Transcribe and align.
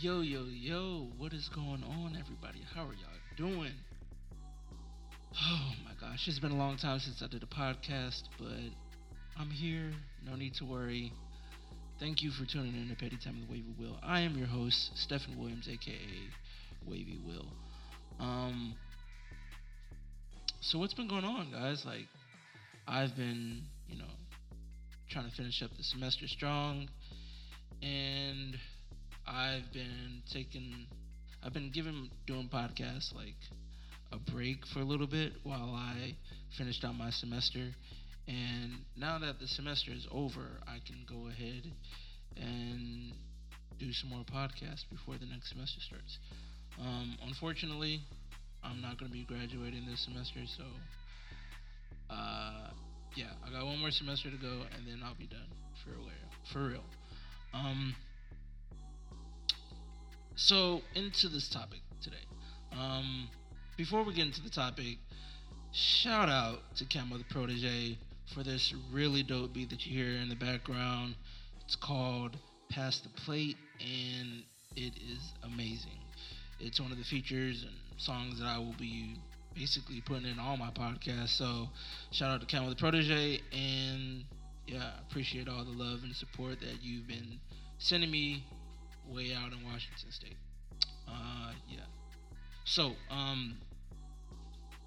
Yo, 0.00 0.22
yo, 0.22 0.44
yo, 0.48 1.08
what 1.18 1.34
is 1.34 1.50
going 1.54 1.84
on, 1.84 2.16
everybody? 2.18 2.62
How 2.74 2.84
are 2.84 2.94
y'all 2.94 3.36
doing? 3.36 3.72
Oh 5.36 5.72
my 5.84 5.92
gosh, 6.00 6.26
it's 6.26 6.38
been 6.38 6.52
a 6.52 6.56
long 6.56 6.78
time 6.78 7.00
since 7.00 7.22
I 7.22 7.26
did 7.26 7.42
a 7.42 7.46
podcast, 7.46 8.22
but 8.38 8.48
I'm 9.38 9.50
here. 9.50 9.92
No 10.26 10.36
need 10.36 10.54
to 10.54 10.64
worry. 10.64 11.12
Thank 11.98 12.22
you 12.22 12.30
for 12.30 12.46
tuning 12.46 12.74
in 12.76 12.88
to 12.88 12.94
Petty 12.94 13.18
Time 13.22 13.42
of 13.42 13.48
the 13.48 13.52
Wavy 13.52 13.74
Will. 13.78 13.98
I 14.02 14.20
am 14.20 14.38
your 14.38 14.46
host, 14.46 14.92
Stephen 14.94 15.38
Williams, 15.38 15.68
aka 15.70 15.94
Wavy 16.88 17.18
Will. 17.26 17.48
Um, 18.18 18.76
so 20.62 20.78
what's 20.78 20.94
been 20.94 21.08
going 21.08 21.26
on, 21.26 21.50
guys? 21.52 21.84
Like, 21.84 22.06
I've 22.88 23.14
been, 23.16 23.64
you 23.86 23.98
know, 23.98 24.10
trying 25.10 25.28
to 25.28 25.36
finish 25.36 25.62
up 25.62 25.72
the 25.76 25.82
semester 25.82 26.26
strong, 26.26 26.88
and 27.82 28.56
I've 29.30 29.72
been 29.72 30.22
taking, 30.32 30.86
I've 31.44 31.52
been 31.52 31.70
giving 31.72 32.10
doing 32.26 32.50
podcasts 32.52 33.14
like 33.14 33.38
a 34.10 34.18
break 34.32 34.66
for 34.74 34.80
a 34.80 34.84
little 34.84 35.06
bit 35.06 35.34
while 35.44 35.72
I 35.72 36.16
finished 36.58 36.84
out 36.84 36.96
my 36.96 37.10
semester. 37.10 37.68
And 38.26 38.72
now 38.96 39.20
that 39.20 39.38
the 39.38 39.46
semester 39.46 39.92
is 39.92 40.06
over, 40.10 40.58
I 40.66 40.78
can 40.84 41.06
go 41.08 41.28
ahead 41.28 41.62
and 42.36 43.12
do 43.78 43.92
some 43.92 44.10
more 44.10 44.24
podcasts 44.24 44.82
before 44.90 45.14
the 45.18 45.26
next 45.26 45.50
semester 45.50 45.80
starts. 45.80 46.18
Um, 46.80 47.16
unfortunately, 47.26 48.00
I'm 48.64 48.82
not 48.82 48.98
going 48.98 49.12
to 49.12 49.16
be 49.16 49.24
graduating 49.24 49.86
this 49.88 50.04
semester, 50.04 50.40
so 50.56 50.64
uh, 52.10 52.70
yeah, 53.16 53.30
I 53.46 53.50
got 53.52 53.64
one 53.64 53.78
more 53.78 53.90
semester 53.92 54.30
to 54.30 54.36
go, 54.36 54.62
and 54.74 54.86
then 54.86 55.00
I'll 55.04 55.14
be 55.14 55.26
done 55.26 55.48
for 55.84 55.90
real. 55.90 56.10
For 56.52 56.68
real. 56.68 56.84
Um, 57.54 57.94
so 60.40 60.80
into 60.94 61.28
this 61.28 61.48
topic 61.48 61.80
today. 62.00 62.16
Um, 62.72 63.28
before 63.76 64.02
we 64.02 64.14
get 64.14 64.24
into 64.24 64.40
the 64.42 64.48
topic, 64.48 64.96
shout 65.70 66.30
out 66.30 66.60
to 66.76 66.86
Camo 66.86 67.18
the 67.18 67.24
Protege 67.24 67.98
for 68.34 68.42
this 68.42 68.72
really 68.90 69.22
dope 69.22 69.52
beat 69.52 69.68
that 69.68 69.84
you 69.86 70.02
hear 70.02 70.16
in 70.16 70.30
the 70.30 70.34
background. 70.34 71.14
It's 71.62 71.76
called 71.76 72.38
Pass 72.70 73.00
the 73.00 73.10
Plate, 73.10 73.58
and 73.80 74.42
it 74.76 74.94
is 74.96 75.34
amazing. 75.44 76.00
It's 76.58 76.80
one 76.80 76.90
of 76.90 76.96
the 76.96 77.04
features 77.04 77.62
and 77.62 78.00
songs 78.00 78.40
that 78.40 78.46
I 78.46 78.56
will 78.56 78.74
be 78.78 79.16
basically 79.54 80.00
putting 80.00 80.26
in 80.26 80.38
all 80.38 80.56
my 80.56 80.70
podcasts. 80.70 81.36
So 81.36 81.68
shout 82.12 82.30
out 82.30 82.40
to 82.40 82.46
Camo 82.46 82.70
the 82.70 82.76
Protege, 82.76 83.42
and 83.52 84.24
yeah, 84.66 84.90
appreciate 85.06 85.48
all 85.48 85.64
the 85.66 85.70
love 85.70 86.00
and 86.02 86.16
support 86.16 86.60
that 86.60 86.82
you've 86.82 87.06
been 87.06 87.40
sending 87.78 88.10
me 88.10 88.44
way 89.12 89.32
out 89.34 89.52
in 89.52 89.64
Washington 89.64 90.10
State. 90.10 90.36
Uh, 91.08 91.52
yeah. 91.68 91.80
So, 92.64 92.92
um, 93.10 93.56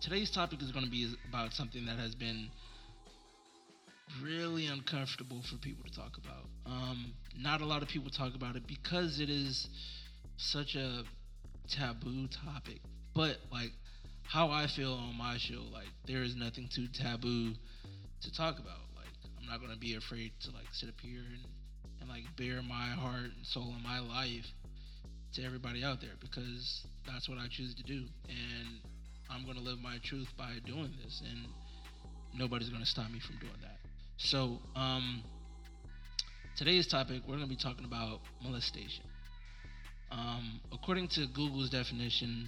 today's 0.01 0.31
topic 0.31 0.61
is 0.61 0.71
going 0.71 0.85
to 0.85 0.91
be 0.91 1.13
about 1.29 1.53
something 1.53 1.85
that 1.85 1.97
has 1.97 2.15
been 2.15 2.49
really 4.21 4.67
uncomfortable 4.67 5.41
for 5.49 5.57
people 5.57 5.83
to 5.83 5.95
talk 5.95 6.17
about. 6.17 6.45
Um, 6.65 7.13
not 7.37 7.61
a 7.61 7.65
lot 7.65 7.81
of 7.81 7.87
people 7.87 8.09
talk 8.09 8.35
about 8.35 8.55
it 8.55 8.67
because 8.67 9.19
it 9.19 9.29
is 9.29 9.67
such 10.37 10.75
a 10.75 11.03
taboo 11.69 12.27
topic. 12.27 12.79
But 13.15 13.37
like 13.51 13.71
how 14.23 14.49
I 14.49 14.67
feel 14.67 14.93
on 14.93 15.17
my 15.17 15.37
show, 15.37 15.61
like 15.71 15.87
there 16.05 16.23
is 16.23 16.35
nothing 16.35 16.69
too 16.73 16.87
taboo 16.87 17.53
to 18.21 18.31
talk 18.31 18.59
about. 18.59 18.79
Like 18.95 19.11
I'm 19.39 19.47
not 19.47 19.61
gonna 19.61 19.79
be 19.79 19.95
afraid 19.95 20.31
to 20.41 20.51
like 20.51 20.67
sit 20.71 20.89
up 20.89 20.95
here 21.01 21.19
and, 21.19 21.45
and 22.03 22.11
like 22.11 22.23
bare 22.35 22.61
my 22.61 22.89
heart 22.99 23.31
and 23.31 23.45
soul 23.47 23.71
and 23.73 23.83
my 23.83 23.99
life 23.99 24.45
to 25.33 25.43
everybody 25.43 25.83
out 25.83 26.01
there 26.01 26.15
because 26.19 26.85
that's 27.07 27.27
what 27.29 27.37
I 27.39 27.47
choose 27.49 27.73
to 27.75 27.83
do. 27.83 28.03
And 28.27 28.67
I'm 29.31 29.45
gonna 29.45 29.63
live 29.63 29.79
my 29.79 29.97
truth 30.03 30.27
by 30.37 30.51
doing 30.65 30.91
this 31.03 31.23
and 31.23 31.47
nobody's 32.35 32.69
gonna 32.69 32.85
stop 32.85 33.09
me 33.09 33.19
from 33.19 33.37
doing 33.39 33.57
that. 33.61 33.77
So, 34.17 34.59
um, 34.75 35.23
today's 36.55 36.87
topic, 36.87 37.23
we're 37.27 37.35
going 37.37 37.47
to 37.47 37.55
be 37.55 37.61
talking 37.61 37.85
about 37.85 38.19
molestation. 38.43 39.03
Um, 40.11 40.59
according 40.71 41.07
to 41.09 41.25
Google's 41.33 41.69
definition, 41.71 42.47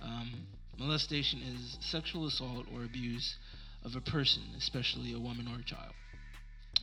um, 0.00 0.46
molestation 0.78 1.40
is 1.42 1.76
sexual 1.80 2.28
assault 2.28 2.66
or 2.72 2.84
abuse 2.84 3.36
of 3.84 3.96
a 3.96 4.00
person, 4.00 4.42
especially 4.56 5.12
a 5.12 5.18
woman 5.18 5.48
or 5.48 5.60
a 5.60 5.64
child. 5.64 5.92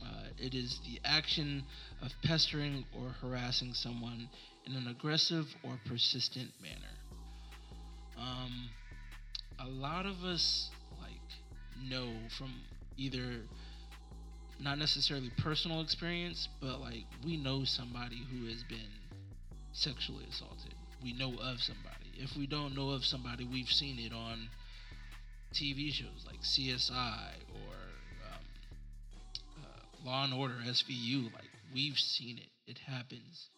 Uh, 0.02 0.28
it 0.38 0.54
is 0.54 0.80
the 0.86 1.00
action 1.04 1.64
of 2.02 2.12
pestering 2.22 2.84
or 2.98 3.10
harassing 3.20 3.74
someone 3.74 4.28
in 4.66 4.74
an 4.74 4.86
aggressive 4.88 5.46
or 5.62 5.78
persistent 5.86 6.50
manner. 6.62 6.94
Um, 8.18 8.70
a 9.58 9.68
lot 9.68 10.06
of 10.06 10.24
us 10.24 10.70
like 11.00 11.90
know 11.90 12.12
from 12.36 12.52
either 12.96 13.40
not 14.62 14.78
necessarily 14.78 15.30
personal 15.38 15.80
experience, 15.80 16.48
but 16.60 16.80
like 16.80 17.04
we 17.24 17.36
know 17.36 17.64
somebody 17.64 18.22
who 18.30 18.46
has 18.46 18.62
been 18.64 18.78
sexually 19.72 20.26
assaulted. 20.30 20.74
We 21.02 21.14
know 21.14 21.32
of 21.40 21.60
somebody. 21.60 22.12
If 22.18 22.36
we 22.36 22.46
don't 22.46 22.74
know 22.74 22.90
of 22.90 23.04
somebody, 23.04 23.44
we've 23.44 23.70
seen 23.70 23.98
it 23.98 24.12
on 24.12 24.48
TV 25.54 25.90
shows 25.92 26.26
like 26.26 26.40
CSI 26.42 27.32
Law 30.10 30.24
and 30.24 30.34
Order 30.34 30.56
SVU. 30.66 31.32
Like 31.32 31.50
we've 31.72 31.96
seen 31.96 32.38
it. 32.38 32.70
It 32.70 32.78
happens. 32.78 33.48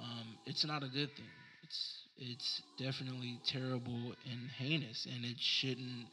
Um, 0.00 0.36
it's 0.44 0.66
not 0.66 0.82
a 0.82 0.88
good 0.88 1.10
thing. 1.14 1.30
It's 1.62 1.98
it's 2.18 2.62
definitely 2.76 3.38
terrible 3.46 4.14
and 4.30 4.50
heinous, 4.58 5.06
and 5.14 5.24
it 5.24 5.36
shouldn't 5.38 6.06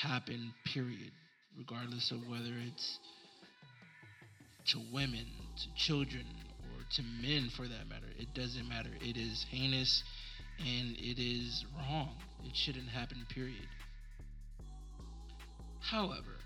happen. 0.00 0.54
Period. 0.72 1.10
Regardless 1.56 2.12
of 2.12 2.20
whether 2.30 2.54
it's 2.68 3.00
to 4.68 4.78
women, 4.92 5.26
to 5.56 5.74
children, 5.74 6.24
or 6.62 6.84
to 6.94 7.02
men 7.20 7.50
for 7.56 7.62
that 7.62 7.88
matter. 7.88 8.06
It 8.16 8.32
doesn't 8.32 8.68
matter. 8.68 8.90
It 9.00 9.16
is 9.16 9.44
heinous 9.50 10.04
and 10.60 10.96
it 10.96 11.20
is 11.20 11.64
wrong. 11.76 12.14
It 12.44 12.54
shouldn't 12.54 12.88
happen, 12.88 13.26
period. 13.28 13.68
However, 15.80 16.37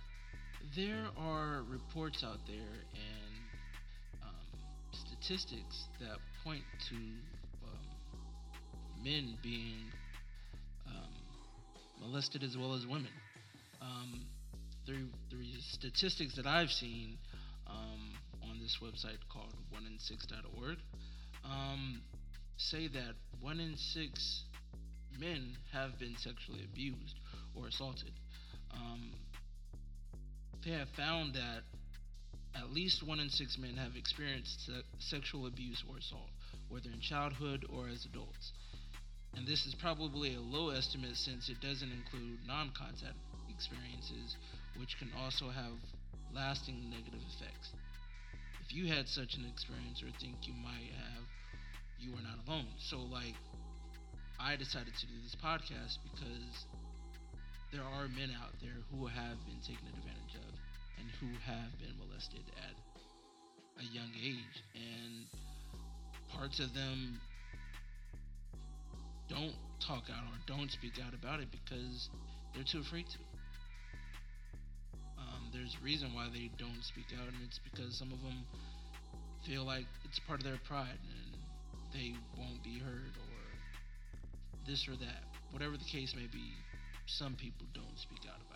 there 0.76 1.06
are 1.18 1.62
reports 1.68 2.24
out 2.24 2.38
there 2.46 2.56
and 2.56 4.22
um, 4.22 4.58
statistics 4.92 5.84
that 6.00 6.16
point 6.44 6.62
to 6.88 6.94
um, 6.94 9.04
men 9.04 9.36
being 9.42 9.84
um, 10.86 11.12
molested 12.00 12.42
as 12.42 12.56
well 12.56 12.74
as 12.74 12.86
women. 12.86 13.10
Um, 13.82 14.24
the 14.86 14.96
statistics 15.72 16.36
that 16.36 16.46
I've 16.46 16.70
seen 16.70 17.18
um, 17.66 18.14
on 18.42 18.58
this 18.60 18.78
website 18.82 19.18
called 19.30 19.54
onein6.org 19.74 20.78
um, 21.44 22.00
say 22.56 22.88
that 22.88 23.14
one 23.40 23.60
in 23.60 23.76
six 23.76 24.42
men 25.18 25.56
have 25.72 25.98
been 25.98 26.16
sexually 26.16 26.64
abused 26.64 27.16
or 27.54 27.66
assaulted. 27.66 28.12
Um, 28.74 29.12
have 30.70 30.88
found 30.96 31.34
that 31.34 31.62
at 32.54 32.72
least 32.72 33.02
one 33.02 33.20
in 33.20 33.28
six 33.28 33.58
men 33.58 33.76
have 33.76 33.96
experienced 33.96 34.66
se- 34.66 34.82
sexual 34.98 35.46
abuse 35.46 35.82
or 35.88 35.98
assault, 35.98 36.30
whether 36.68 36.90
in 36.90 37.00
childhood 37.00 37.64
or 37.72 37.88
as 37.88 38.04
adults. 38.04 38.52
And 39.34 39.46
this 39.46 39.64
is 39.66 39.75
probably 39.75 40.34
a 40.34 40.40
low 40.40 40.70
estimate 40.70 41.16
since 41.16 41.48
it 41.48 41.60
doesn't 41.60 41.90
include 41.90 42.46
non 42.46 42.70
contact 42.76 43.16
experiences, 43.48 44.37
which 44.76 44.98
can 44.98 45.10
also 45.16 45.48
have 45.48 45.72
lasting 46.34 46.90
negative 46.90 47.20
effects. 47.34 47.70
If 48.60 48.72
you 48.72 48.87
had 48.92 49.08
such 49.08 49.34
an 49.37 49.46
experience 49.50 50.02
or 50.02 50.10
think 50.20 50.46
you 50.46 50.54
might 50.54 50.92
have, 50.92 51.25
you 51.98 52.12
are 52.12 52.22
not 52.22 52.46
alone. 52.46 52.69
So, 52.78 52.98
like, 52.98 53.34
I 54.38 54.56
decided 54.56 54.94
to 54.94 55.06
do 55.06 55.14
this 55.22 55.37
podcast 55.37 55.98
because 56.02 56.66
there 57.72 57.82
are 57.82 58.08
men 58.08 58.31
out 58.42 58.52
there 58.60 58.76
who 58.90 59.06
have 59.06 59.38
been 59.46 59.60
taken 59.64 59.88
advantage 59.88 60.12
who 61.22 61.30
have 61.46 61.70
been 61.78 61.94
molested 62.02 62.42
at 62.58 62.74
a 63.78 63.86
young 63.94 64.10
age. 64.19 64.58
And 64.74 65.30
parts 66.34 66.58
of 66.58 66.74
them 66.74 67.20
don't 69.30 69.54
talk 69.78 70.10
out 70.10 70.26
or 70.26 70.38
don't 70.46 70.70
speak 70.70 70.98
out 70.98 71.14
about 71.14 71.38
it 71.38 71.46
because 71.54 72.10
they're 72.52 72.66
too 72.66 72.80
afraid 72.80 73.06
to 73.06 73.19
um, 75.19 75.48
there's 75.52 75.76
a 75.80 75.84
reason 75.84 76.12
why 76.12 76.28
they 76.32 76.50
don't 76.58 76.82
speak 76.82 77.06
out, 77.14 77.26
and 77.28 77.36
it's 77.46 77.60
because 77.62 77.96
some 77.96 78.12
of 78.12 78.20
them 78.22 78.44
feel 79.46 79.64
like 79.64 79.86
it's 80.04 80.18
part 80.26 80.40
of 80.40 80.44
their 80.44 80.58
pride 80.66 80.98
and 80.98 81.38
they 81.94 82.14
won't 82.36 82.62
be 82.62 82.78
heard 82.78 83.14
or 83.16 83.38
this 84.66 84.86
or 84.88 84.96
that. 84.96 85.22
Whatever 85.50 85.76
the 85.76 85.84
case 85.84 86.14
may 86.16 86.26
be, 86.32 86.52
some 87.06 87.34
people 87.34 87.66
don't 87.75 87.98
speak 87.98 88.20
out 88.28 88.40
about. 88.48 88.51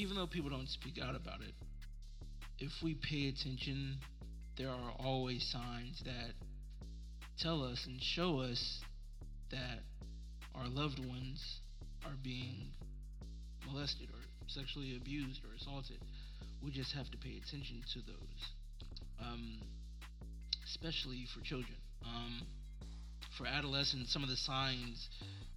Even 0.00 0.16
though 0.16 0.26
people 0.26 0.48
don't 0.48 0.68
speak 0.68 0.98
out 0.98 1.14
about 1.14 1.42
it, 1.42 1.52
if 2.58 2.72
we 2.82 2.94
pay 2.94 3.28
attention, 3.28 3.98
there 4.56 4.70
are 4.70 4.92
always 4.98 5.46
signs 5.52 6.00
that 6.06 6.32
tell 7.38 7.62
us 7.62 7.84
and 7.86 8.00
show 8.00 8.40
us 8.40 8.80
that 9.50 9.80
our 10.54 10.68
loved 10.68 10.98
ones 11.00 11.60
are 12.06 12.16
being 12.24 12.72
molested 13.66 14.08
or 14.08 14.20
sexually 14.46 14.96
abused 14.96 15.42
or 15.44 15.54
assaulted. 15.54 15.98
We 16.64 16.70
just 16.70 16.94
have 16.94 17.10
to 17.10 17.18
pay 17.18 17.36
attention 17.36 17.82
to 17.92 17.98
those, 17.98 18.40
um, 19.20 19.60
especially 20.64 21.26
for 21.34 21.42
children. 21.42 21.76
Um, 22.06 22.40
for 23.36 23.46
adolescents, 23.46 24.10
some 24.14 24.22
of 24.22 24.30
the 24.30 24.36
signs 24.36 25.10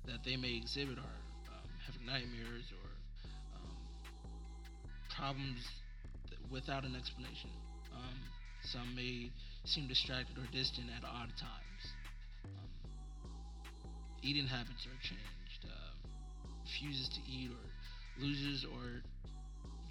that 0.05 0.19
they 0.25 0.35
may 0.35 0.57
exhibit 0.57 0.97
are 0.97 1.19
um, 1.47 1.69
having 1.87 2.05
nightmares 2.05 2.65
or 2.83 2.92
problems 5.17 5.67
without 6.51 6.83
an 6.83 6.95
explanation. 6.95 7.49
Um, 7.93 8.17
some 8.71 8.95
may 8.95 9.29
seem 9.65 9.87
distracted 9.87 10.37
or 10.37 10.47
distant 10.51 10.87
at 10.95 11.03
odd 11.03 11.29
times. 11.37 11.83
Um, 12.45 12.69
eating 14.21 14.47
habits 14.47 14.85
are 14.85 14.99
changed. 15.01 15.61
Uh, 15.65 15.93
refuses 16.63 17.09
to 17.09 17.19
eat 17.29 17.51
or 17.51 18.23
loses 18.23 18.65
or 18.65 19.01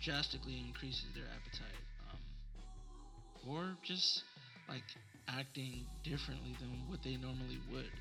drastically 0.03 0.63
increases 0.67 1.07
their 1.15 1.27
appetite. 1.31 1.83
Um, 2.11 2.21
or 3.51 3.77
just 3.83 4.23
like 4.69 4.83
acting 5.29 5.85
differently 6.03 6.57
than 6.61 6.89
what 6.89 7.01
they 7.05 7.17
normally 7.17 7.61
would. 7.73 7.93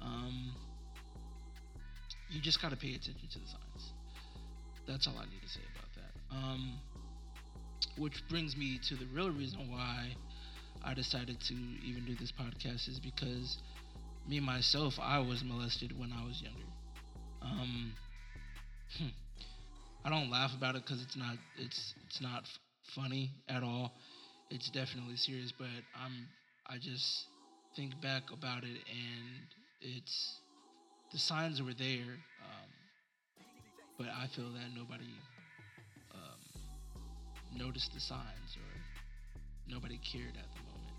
Um, 0.00 0.54
you 2.30 2.40
just 2.40 2.60
got 2.60 2.70
to 2.70 2.76
pay 2.76 2.90
attention 2.90 3.28
to 3.32 3.38
the 3.38 3.46
signs. 3.46 3.92
That's 4.86 5.06
all 5.06 5.16
I 5.18 5.24
need 5.24 5.40
to 5.40 5.48
say 5.48 5.60
about 5.72 5.82
that. 5.82 5.83
Um, 6.34 6.74
which 7.96 8.26
brings 8.28 8.56
me 8.56 8.80
to 8.88 8.96
the 8.96 9.06
real 9.06 9.30
reason 9.30 9.70
why 9.70 10.14
I 10.84 10.94
decided 10.94 11.40
to 11.40 11.54
even 11.54 12.04
do 12.04 12.14
this 12.14 12.32
podcast 12.32 12.88
is 12.88 12.98
because 12.98 13.58
me 14.28 14.40
myself, 14.40 14.98
I 15.00 15.18
was 15.18 15.44
molested 15.44 15.98
when 15.98 16.12
I 16.12 16.24
was 16.26 16.42
younger. 16.42 16.66
Um, 17.42 17.92
hmm, 18.98 19.08
I 20.04 20.10
don't 20.10 20.30
laugh 20.30 20.54
about 20.56 20.76
it 20.76 20.84
because 20.84 21.02
it's 21.02 21.16
not 21.16 21.36
it's 21.58 21.94
it's 22.06 22.20
not 22.20 22.48
funny 22.94 23.30
at 23.48 23.62
all. 23.62 23.92
It's 24.50 24.70
definitely 24.70 25.16
serious, 25.16 25.52
but 25.52 25.68
I'm 25.94 26.26
I 26.66 26.78
just 26.78 27.26
think 27.76 28.00
back 28.00 28.30
about 28.32 28.64
it 28.64 28.78
and 28.88 29.46
it's 29.80 30.40
the 31.12 31.18
signs 31.18 31.62
were 31.62 31.74
there, 31.74 32.18
um, 32.42 32.70
but 33.98 34.08
I 34.08 34.26
feel 34.34 34.50
that 34.52 34.74
nobody 34.74 35.04
noticed 37.56 37.92
the 37.94 38.00
signs 38.00 38.56
or 38.56 39.72
nobody 39.72 39.98
cared 39.98 40.36
at 40.36 40.46
the 40.54 40.62
moment. 40.68 40.96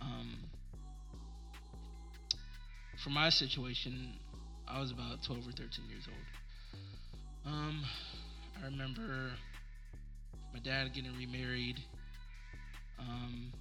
Um, 0.00 0.38
for 3.02 3.10
my 3.10 3.28
situation, 3.30 4.14
I 4.68 4.80
was 4.80 4.90
about 4.90 5.22
12 5.26 5.48
or 5.48 5.52
13 5.52 5.68
years 5.88 6.06
old. 6.08 7.52
Um, 7.54 7.84
I 8.60 8.66
remember 8.66 9.32
my 10.52 10.60
dad 10.60 10.92
getting 10.94 11.16
remarried. 11.18 11.76
Um, 12.98 13.52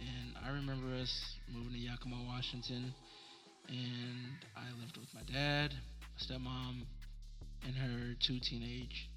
and 0.00 0.36
I 0.44 0.50
remember 0.50 0.94
us 0.94 1.36
moving 1.52 1.72
to 1.72 1.78
Yakima, 1.78 2.16
Washington 2.28 2.94
and 3.70 4.44
I 4.56 4.66
lived 4.80 4.96
with 4.96 5.08
my 5.14 5.22
dad, 5.32 5.72
my 5.72 6.18
stepmom, 6.18 6.82
and 7.64 7.74
her 7.76 8.14
two 8.18 8.40
teenage 8.40 9.09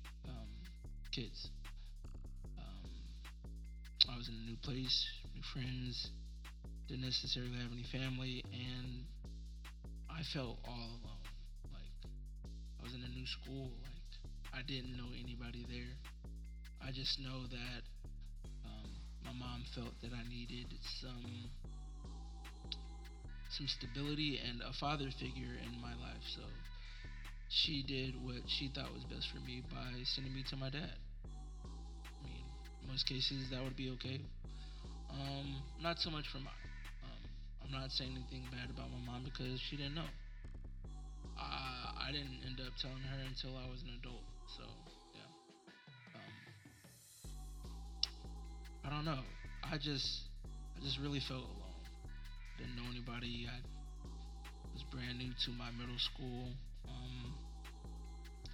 kids. 1.13 1.49
Um, 2.57 2.89
I 4.09 4.17
was 4.17 4.27
in 4.27 4.33
a 4.33 4.49
new 4.49 4.57
place, 4.63 5.05
new 5.35 5.45
friends, 5.53 6.09
didn't 6.87 7.05
necessarily 7.05 7.53
have 7.61 7.71
any 7.71 7.85
family, 7.91 8.43
and 8.51 9.05
I 10.09 10.23
felt 10.33 10.57
all 10.65 10.89
alone. 10.97 11.25
Like 11.69 12.09
I 12.79 12.83
was 12.83 12.93
in 12.95 13.01
a 13.05 13.13
new 13.13 13.27
school, 13.27 13.69
like 13.85 14.09
I 14.57 14.65
didn't 14.65 14.97
know 14.97 15.13
anybody 15.13 15.65
there. 15.69 15.93
I 16.81 16.91
just 16.91 17.19
know 17.19 17.45
that 17.45 17.81
um, 18.65 18.89
my 19.23 19.33
mom 19.37 19.63
felt 19.75 19.93
that 20.01 20.11
I 20.17 20.27
needed 20.27 20.65
some 20.99 21.51
some 23.51 23.67
stability 23.67 24.41
and 24.41 24.63
a 24.63 24.73
father 24.73 25.09
figure 25.19 25.53
in 25.61 25.79
my 25.79 25.93
life. 26.01 26.25
So 26.35 26.41
she 27.49 27.83
did 27.83 28.15
what 28.25 28.41
she 28.47 28.71
thought 28.73 28.91
was 28.93 29.03
best 29.03 29.29
for 29.29 29.39
me 29.45 29.61
by 29.69 30.01
sending 30.03 30.33
me 30.33 30.43
to 30.49 30.57
my 30.57 30.71
dad. 30.71 31.02
Most 32.93 33.09
cases 33.09 33.49
that 33.49 33.57
would 33.63 33.75
be 33.75 33.89
okay. 33.97 34.21
Um, 35.09 35.63
not 35.81 35.97
so 35.97 36.11
much 36.11 36.29
for 36.29 36.37
mine. 36.37 36.53
Um, 37.01 37.25
I'm 37.65 37.71
not 37.73 37.89
saying 37.89 38.13
anything 38.13 38.45
bad 38.53 38.69
about 38.69 38.85
my 38.93 39.01
mom 39.01 39.25
because 39.25 39.59
she 39.65 39.77
didn't 39.77 39.95
know. 39.95 40.05
I, 41.33 41.89
I 42.05 42.11
didn't 42.11 42.37
end 42.45 42.61
up 42.61 42.69
telling 42.77 43.01
her 43.01 43.17
until 43.25 43.57
I 43.57 43.65
was 43.65 43.81
an 43.81 43.97
adult. 43.97 44.21
So 44.57 44.69
yeah. 45.17 45.25
Um, 46.13 46.33
I 48.85 48.89
don't 48.93 49.05
know. 49.05 49.25
I 49.65 49.81
just 49.81 50.29
I 50.77 50.85
just 50.85 50.99
really 51.01 51.21
felt 51.27 51.49
alone 51.49 51.81
didn't 52.61 52.75
know 52.77 52.85
anybody. 52.93 53.49
I 53.49 53.57
was 54.71 54.85
brand 54.93 55.17
new 55.17 55.33
to 55.45 55.51
my 55.57 55.73
middle 55.81 55.97
school, 55.97 56.53
um, 56.85 57.33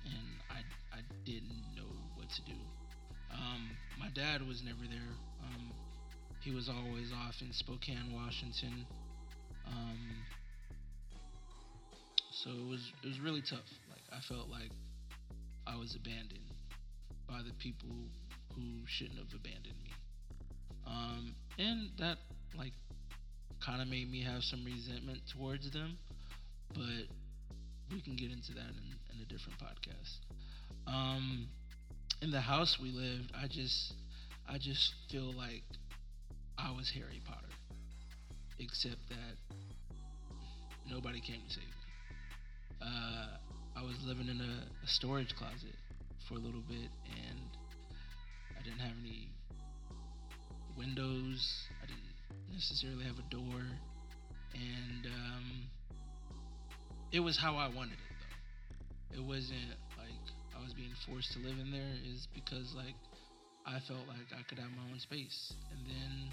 and 0.08 0.40
I 0.48 0.64
I 0.96 1.04
didn't 1.26 1.76
know 1.76 1.92
what 2.16 2.30
to 2.40 2.42
do. 2.48 2.56
Um, 3.50 3.70
my 4.00 4.10
dad 4.14 4.46
was 4.48 4.62
never 4.64 4.86
there. 4.90 5.14
Um, 5.44 5.72
he 6.42 6.52
was 6.52 6.70
always 6.70 7.12
off 7.12 7.36
in 7.42 7.52
Spokane, 7.52 8.14
Washington. 8.14 8.86
Um, 9.68 10.00
so 12.32 12.50
it 12.52 12.70
was 12.70 12.92
it 13.04 13.08
was 13.08 13.20
really 13.20 13.42
tough. 13.42 13.68
Like 13.90 14.04
I 14.12 14.20
felt 14.28 14.50
like 14.50 14.72
I 15.68 15.76
was 15.76 15.96
abandoned 15.96 16.50
by 17.28 17.40
the 17.46 17.54
people 17.60 17.90
who 18.56 18.86
shouldn't 18.88 19.20
have 19.20 19.34
abandoned 19.34 19.78
me. 19.84 19.92
Um, 20.88 21.36
and 21.58 21.90
that 22.00 22.18
like 22.58 22.74
kind 23.64 23.82
of 23.82 23.88
made 23.88 24.10
me 24.10 24.24
have 24.24 24.44
some 24.44 24.64
resentment 24.66 25.20
towards 25.32 25.70
them, 25.72 25.98
but 26.74 27.06
we 27.92 28.02
can 28.02 28.16
get 28.16 28.32
into 28.32 28.54
that 28.54 28.72
in, 28.74 29.16
in 29.16 29.22
a 29.22 29.26
different 29.26 29.60
podcast. 29.60 30.18
Um, 30.88 31.48
in 32.22 32.32
the 32.32 32.42
house 32.42 32.78
we 32.82 32.92
lived, 32.92 33.32
I 33.34 33.48
just, 33.48 33.94
I 34.48 34.58
just 34.58 34.94
feel 35.10 35.34
like 35.34 35.64
I 36.58 36.72
was 36.72 36.90
Harry 36.90 37.22
Potter, 37.26 37.48
except 38.60 38.98
that 39.10 39.56
nobody 40.90 41.22
came 41.22 41.42
to 41.48 41.54
save 41.54 41.64
me. 41.64 41.72
Uh, 42.82 43.28
I 43.78 43.84
was 43.84 43.96
living 44.06 44.28
in 44.28 44.42
a, 44.42 44.84
a 44.84 44.88
storage 44.88 45.36
closet 45.36 45.76
for 46.28 46.36
a 46.36 46.40
little 46.40 46.64
bit, 46.68 46.90
and 47.06 47.40
I 48.60 48.64
didn't 48.64 48.80
have 48.80 48.96
any 49.02 49.30
windows. 50.78 51.68
I 51.82 51.86
didn't 51.86 52.54
necessarily 52.54 53.06
have 53.06 53.18
a 53.18 53.30
door, 53.30 53.62
and 54.54 55.06
um, 55.06 55.44
it 57.12 57.22
was 57.22 57.38
how 57.38 57.56
I 57.56 57.68
wanted 57.68 57.94
it 57.94 58.16
though. 58.20 59.22
It 59.22 59.26
wasn't 59.26 59.76
was 60.70 60.76
being 60.76 60.94
forced 61.08 61.34
to 61.34 61.40
live 61.40 61.58
in 61.58 61.72
there. 61.72 61.98
Is 62.06 62.28
because 62.30 62.76
like 62.76 62.94
I 63.66 63.80
felt 63.90 64.06
like 64.06 64.30
I 64.38 64.44
could 64.44 64.60
have 64.60 64.70
my 64.78 64.86
own 64.92 65.00
space, 65.00 65.54
and 65.74 65.82
then 65.82 66.30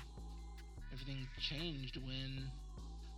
everything 0.93 1.27
changed 1.41 1.97
when 2.05 2.45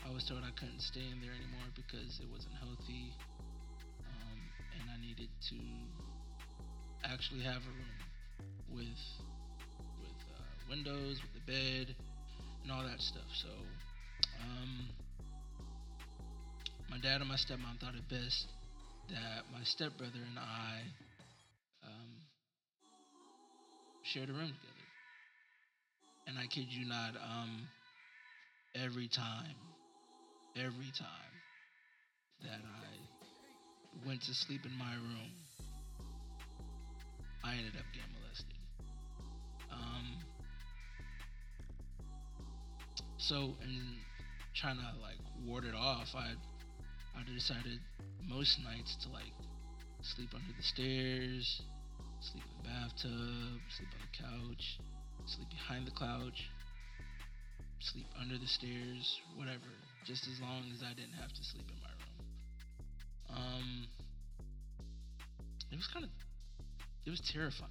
I 0.07 0.15
was 0.15 0.23
told 0.23 0.47
I 0.47 0.55
couldn't 0.55 0.79
stay 0.79 1.03
in 1.11 1.19
there 1.19 1.35
anymore 1.35 1.67
because 1.75 2.23
it 2.23 2.31
wasn't 2.31 2.55
healthy, 2.63 3.11
um, 4.07 4.39
and 4.79 4.87
I 4.95 4.97
needed 5.03 5.27
to 5.51 5.59
actually 7.03 7.43
have 7.43 7.67
a 7.67 7.75
room 7.75 7.99
with 8.71 9.03
with 9.99 10.21
uh, 10.39 10.55
windows, 10.71 11.19
with 11.19 11.35
a 11.43 11.45
bed, 11.51 11.97
and 12.63 12.71
all 12.71 12.85
that 12.87 13.01
stuff. 13.03 13.27
So, 13.43 13.51
um, 14.39 14.87
my 16.89 16.99
dad 16.99 17.21
and 17.21 17.29
my 17.29 17.35
stepmom 17.35 17.81
thought 17.81 17.97
it 17.99 18.09
best 18.09 18.47
that 19.11 19.43
my 19.51 19.65
stepbrother 19.65 20.23
and 20.31 20.39
I 20.39 20.83
shared 24.09 24.31
a 24.31 24.33
room 24.33 24.47
together. 24.47 24.87
And 26.27 26.39
I 26.39 26.47
kid 26.47 26.67
you 26.71 26.87
not, 26.87 27.15
um, 27.17 27.69
every 28.75 29.07
time, 29.07 29.57
every 30.57 30.91
time 30.99 31.35
that 32.43 32.61
I 32.65 34.07
went 34.07 34.23
to 34.23 34.35
sleep 34.35 34.65
in 34.65 34.73
my 34.79 34.95
room, 34.95 35.33
I 37.45 37.53
ended 37.53 37.75
up 37.77 37.85
getting 37.93 38.09
molested. 38.23 38.55
Um, 39.71 40.17
so, 43.19 43.57
in 43.63 43.99
trying 44.55 44.77
to 44.77 45.03
like 45.03 45.19
ward 45.47 45.65
it 45.65 45.75
off, 45.75 46.15
I 46.15 46.33
I 47.15 47.35
decided 47.35 47.81
most 48.27 48.59
nights 48.65 48.97
to 49.03 49.11
like 49.11 49.35
sleep 50.01 50.31
under 50.35 50.57
the 50.57 50.63
stairs, 50.63 51.61
sleep 52.21 52.45
in 52.45 52.63
the 52.63 52.69
bathtub, 52.69 53.63
sleep 53.69 53.91
on 53.95 54.03
the 54.03 54.15
couch, 54.17 54.79
sleep 55.27 55.49
behind 55.51 55.87
the 55.87 55.93
couch, 55.93 56.51
sleep 57.81 58.07
under 58.21 58.39
the 58.39 58.47
stairs, 58.47 59.21
whatever, 59.37 59.71
just 60.05 60.27
as 60.27 60.41
long 60.41 60.65
as 60.75 60.83
I 60.83 60.95
didn't 60.95 61.15
have 61.15 61.33
to 61.33 61.45
sleep 61.45 61.67
in 61.71 61.79
my 61.83 61.95
room. 61.95 62.19
Um, 63.31 63.87
it 65.71 65.77
was 65.77 65.87
kind 65.87 66.05
of, 66.05 66.11
it 67.07 67.11
was 67.11 67.21
terrifying 67.33 67.71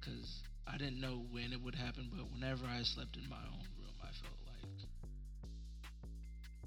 because 0.00 0.42
I 0.66 0.78
didn't 0.78 1.00
know 1.00 1.22
when 1.30 1.52
it 1.52 1.60
would 1.62 1.74
happen, 1.74 2.10
but 2.10 2.26
whenever 2.32 2.66
I 2.66 2.82
slept 2.82 3.16
in 3.16 3.28
my 3.28 3.36
own 3.36 3.66
room, 3.78 3.94
I 4.02 4.10
felt 4.18 4.38
like 4.46 4.88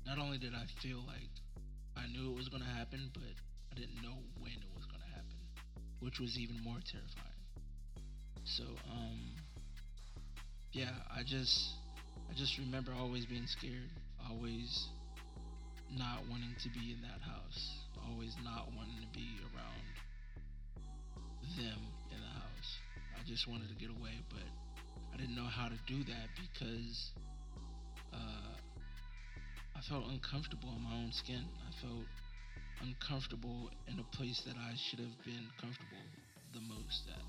not 0.05 0.19
only 0.19 0.38
did 0.38 0.53
I 0.53 0.65
feel 0.81 1.03
like 1.07 1.33
I 1.97 2.07
knew 2.07 2.31
it 2.31 2.35
was 2.35 2.50
going 2.50 2.63
to 2.63 2.69
happen, 2.69 3.09
but 3.13 3.24
I 3.71 3.75
didn't 3.75 4.01
know 4.03 4.15
when 4.39 4.51
it 4.53 4.62
happen, 4.62 4.75
which 6.05 6.19
was 6.19 6.38
even 6.38 6.62
more 6.63 6.77
terrifying. 6.85 7.41
So, 8.45 8.63
um, 8.93 9.19
yeah, 10.71 10.93
I 11.09 11.24
just, 11.25 11.74
I 12.29 12.38
just 12.38 12.59
remember 12.59 12.91
always 12.93 13.25
being 13.25 13.47
scared, 13.47 13.89
always 14.29 14.88
not 15.97 16.21
wanting 16.29 16.53
to 16.62 16.69
be 16.69 16.93
in 16.93 17.01
that 17.01 17.25
house, 17.25 17.74
always 18.07 18.38
not 18.45 18.69
wanting 18.77 19.01
to 19.01 19.09
be 19.17 19.41
around 19.50 19.81
them 21.57 21.81
in 22.13 22.21
the 22.21 22.33
house. 22.38 22.69
I 23.17 23.25
just 23.25 23.50
wanted 23.50 23.69
to 23.69 23.75
get 23.75 23.89
away, 23.89 24.13
but 24.29 24.45
I 25.12 25.17
didn't 25.17 25.35
know 25.35 25.50
how 25.50 25.69
to 25.69 25.79
do 25.88 26.03
that 26.03 26.29
because 26.38 27.09
uh, 28.13 28.53
I 29.75 29.81
felt 29.89 30.05
uncomfortable 30.12 30.69
in 30.77 30.83
my 30.83 30.93
own 30.93 31.12
skin. 31.13 31.41
I 31.65 31.71
felt 31.81 32.05
uncomfortable 32.82 33.70
in 33.88 34.00
a 34.00 34.15
place 34.15 34.41
that 34.46 34.55
I 34.58 34.74
should 34.75 35.00
have 35.00 35.24
been 35.24 35.48
comfortable 35.60 36.05
the 36.53 36.62
most 36.62 37.08
at. 37.10 37.22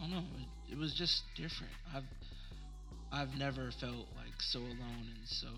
I 0.00 0.04
don't 0.04 0.10
know. 0.12 0.24
It, 0.38 0.72
it 0.72 0.78
was 0.78 0.94
just 0.94 1.22
different. 1.34 1.72
I've 1.94 2.04
I've 3.12 3.34
never 3.36 3.70
felt 3.80 4.06
like 4.16 4.40
so 4.40 4.60
alone 4.60 5.06
and 5.14 5.26
so 5.26 5.48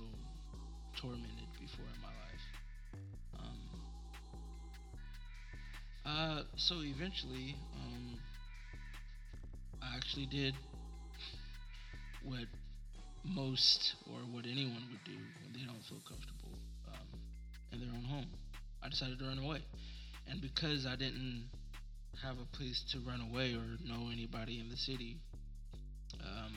tormented 0.97 1.49
before 1.61 1.87
in 1.87 2.01
my 2.03 2.09
life. 2.09 2.45
Um, 3.39 3.61
uh, 6.05 6.43
so 6.57 6.83
eventually, 6.83 7.55
um, 7.77 8.19
I 9.83 9.97
actually 9.97 10.27
did 10.27 10.55
what 12.23 12.47
most 13.23 13.95
or 14.11 14.19
what 14.35 14.47
anyone 14.47 14.89
would 14.91 15.05
do 15.05 15.19
when 15.41 15.53
they 15.53 15.65
don't 15.65 15.85
feel 15.85 16.01
comfortable 16.09 16.42
um, 16.42 16.42
in 17.73 17.81
their 17.81 17.89
own 17.89 18.05
home. 18.05 18.27
I 18.83 18.89
decided 18.89 19.19
to 19.19 19.25
run 19.25 19.39
away, 19.39 19.63
and 20.29 20.41
because 20.41 20.87
I 20.87 20.97
didn't 20.97 21.49
have 22.23 22.37
a 22.39 22.57
place 22.57 22.83
to 22.93 22.99
run 23.01 23.21
away 23.21 23.55
or 23.55 23.65
know 23.85 24.11
anybody 24.13 24.61
in 24.61 24.69
the 24.69 24.77
city, 24.77 25.17
um, 26.21 26.53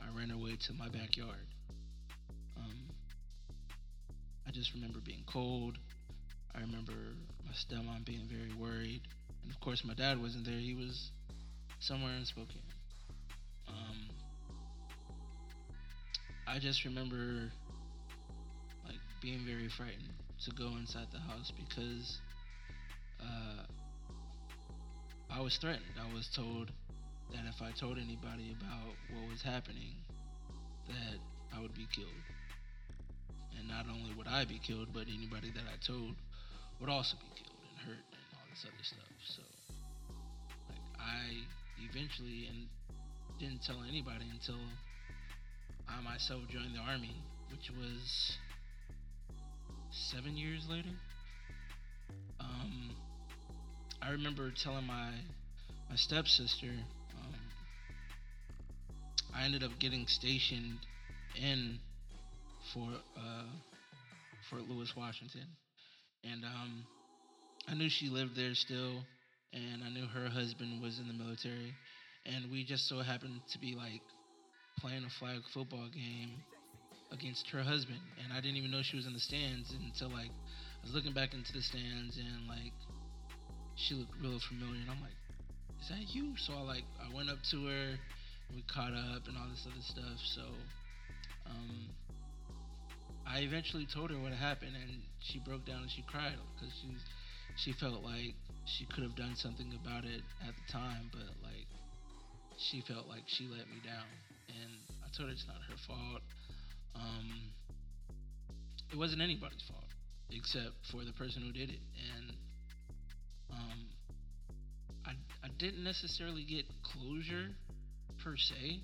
I 0.00 0.16
ran 0.16 0.30
away 0.30 0.56
to 0.66 0.72
my 0.72 0.88
backyard. 0.88 1.46
Um, 2.56 2.88
I 4.46 4.50
just 4.50 4.72
remember 4.74 4.98
being 5.04 5.24
cold. 5.26 5.76
I 6.54 6.60
remember 6.60 6.92
my 7.44 7.52
stepmom 7.52 8.04
being 8.04 8.28
very 8.28 8.52
worried. 8.58 9.02
And 9.42 9.52
of 9.52 9.60
course, 9.60 9.82
my 9.84 9.94
dad 9.94 10.20
wasn't 10.20 10.46
there. 10.46 10.58
He 10.58 10.74
was 10.74 11.10
somewhere 11.80 12.14
in 12.14 12.24
Spokane. 12.24 12.62
Um, 13.68 14.08
I 16.46 16.58
just 16.58 16.84
remember 16.84 17.52
being 19.20 19.44
very 19.44 19.68
frightened 19.68 20.14
to 20.44 20.50
go 20.52 20.76
inside 20.78 21.06
the 21.12 21.18
house 21.18 21.52
because 21.56 22.20
uh, 23.20 23.64
I 25.30 25.40
was 25.40 25.56
threatened. 25.56 25.98
I 25.98 26.12
was 26.14 26.28
told 26.34 26.70
that 27.32 27.42
if 27.48 27.60
I 27.60 27.72
told 27.72 27.98
anybody 27.98 28.54
about 28.58 28.94
what 29.10 29.28
was 29.28 29.42
happening, 29.42 29.92
that 30.88 31.18
I 31.54 31.60
would 31.60 31.74
be 31.74 31.86
killed. 31.92 32.24
And 33.58 33.68
not 33.68 33.86
only 33.90 34.14
would 34.16 34.28
I 34.28 34.44
be 34.44 34.58
killed, 34.58 34.88
but 34.94 35.04
anybody 35.08 35.50
that 35.50 35.64
I 35.66 35.76
told 35.84 36.14
would 36.80 36.88
also 36.88 37.16
be 37.16 37.28
killed 37.34 37.58
and 37.58 37.78
hurt 37.86 38.04
and 38.14 38.26
all 38.34 38.46
this 38.50 38.64
other 38.64 38.84
stuff. 38.84 39.12
So, 39.26 39.42
like, 40.70 40.84
I 40.98 41.42
eventually 41.90 42.48
and 42.48 42.68
didn't 43.38 43.62
tell 43.62 43.82
anybody 43.88 44.26
until 44.30 44.62
I 45.88 46.00
myself 46.02 46.42
joined 46.48 46.74
the 46.74 46.80
army, 46.80 47.16
which 47.50 47.70
was 47.76 48.38
seven 49.98 50.36
years 50.36 50.66
later. 50.70 50.88
Um, 52.40 52.90
I 54.00 54.10
remember 54.10 54.50
telling 54.62 54.86
my 54.86 55.10
my 55.90 55.96
stepsister. 55.96 56.66
Um, 56.66 57.34
I 59.34 59.44
ended 59.44 59.62
up 59.62 59.72
getting 59.78 60.06
stationed 60.06 60.78
in 61.40 61.78
Fort 62.72 63.00
uh, 63.16 63.44
Fort 64.48 64.62
Lewis, 64.68 64.94
Washington, 64.96 65.46
and 66.24 66.44
um, 66.44 66.84
I 67.68 67.74
knew 67.74 67.88
she 67.88 68.08
lived 68.08 68.36
there 68.36 68.54
still, 68.54 69.04
and 69.52 69.82
I 69.84 69.90
knew 69.90 70.06
her 70.06 70.28
husband 70.28 70.80
was 70.80 70.98
in 70.98 71.08
the 71.08 71.14
military, 71.14 71.74
and 72.24 72.50
we 72.50 72.64
just 72.64 72.88
so 72.88 73.00
happened 73.00 73.40
to 73.52 73.58
be 73.58 73.74
like 73.74 74.02
playing 74.78 75.04
a 75.04 75.10
flag 75.18 75.40
football 75.52 75.88
game 75.92 76.30
against 77.12 77.48
her 77.50 77.62
husband, 77.62 78.00
and 78.22 78.32
I 78.32 78.40
didn't 78.40 78.56
even 78.56 78.70
know 78.70 78.82
she 78.82 78.96
was 78.96 79.06
in 79.06 79.12
the 79.12 79.20
stands 79.20 79.72
until 79.72 80.10
like 80.10 80.30
I 80.30 80.82
was 80.84 80.94
looking 80.94 81.12
back 81.12 81.34
into 81.34 81.52
the 81.52 81.62
stands 81.62 82.16
and 82.18 82.46
like 82.48 82.72
she 83.76 83.94
looked 83.94 84.14
real 84.20 84.38
familiar, 84.48 84.80
and 84.80 84.90
I'm 84.90 85.00
like, 85.00 85.16
"Is 85.80 85.88
that 85.88 86.14
you?" 86.14 86.36
So 86.36 86.54
I 86.54 86.62
like 86.62 86.84
I 87.00 87.14
went 87.14 87.30
up 87.30 87.38
to 87.50 87.66
her, 87.66 87.98
we 88.54 88.62
caught 88.62 88.92
up 88.92 89.26
and 89.28 89.36
all 89.36 89.48
this 89.50 89.66
other 89.66 89.82
stuff. 89.82 90.18
So 90.34 90.42
um, 91.46 91.88
I 93.26 93.40
eventually 93.40 93.86
told 93.86 94.10
her 94.10 94.18
what 94.18 94.32
happened, 94.32 94.74
and 94.74 95.02
she 95.20 95.38
broke 95.38 95.64
down 95.64 95.82
and 95.82 95.90
she 95.90 96.02
cried 96.02 96.36
because 96.56 96.74
she 96.80 96.88
she 97.56 97.72
felt 97.72 98.02
like 98.02 98.34
she 98.64 98.84
could 98.86 99.02
have 99.02 99.16
done 99.16 99.34
something 99.34 99.72
about 99.82 100.04
it 100.04 100.22
at 100.46 100.54
the 100.54 100.72
time, 100.72 101.10
but 101.12 101.28
like 101.42 101.66
she 102.56 102.80
felt 102.82 103.08
like 103.08 103.24
she 103.26 103.46
let 103.48 103.68
me 103.68 103.80
down, 103.84 104.08
and 104.48 104.70
I 105.04 105.08
told 105.16 105.28
her 105.28 105.34
it's 105.34 105.46
not 105.46 105.56
her 105.68 105.76
fault. 105.86 106.22
Um, 106.94 107.52
it 108.92 108.96
wasn't 108.96 109.22
anybody's 109.22 109.62
fault 109.68 109.84
except 110.30 110.74
for 110.90 111.04
the 111.04 111.12
person 111.12 111.42
who 111.42 111.52
did 111.52 111.70
it, 111.70 111.80
and 112.14 112.36
um, 113.50 113.86
I, 115.06 115.12
I 115.42 115.48
didn't 115.58 115.84
necessarily 115.84 116.44
get 116.44 116.64
closure 116.82 117.48
per 118.22 118.36
se 118.36 118.80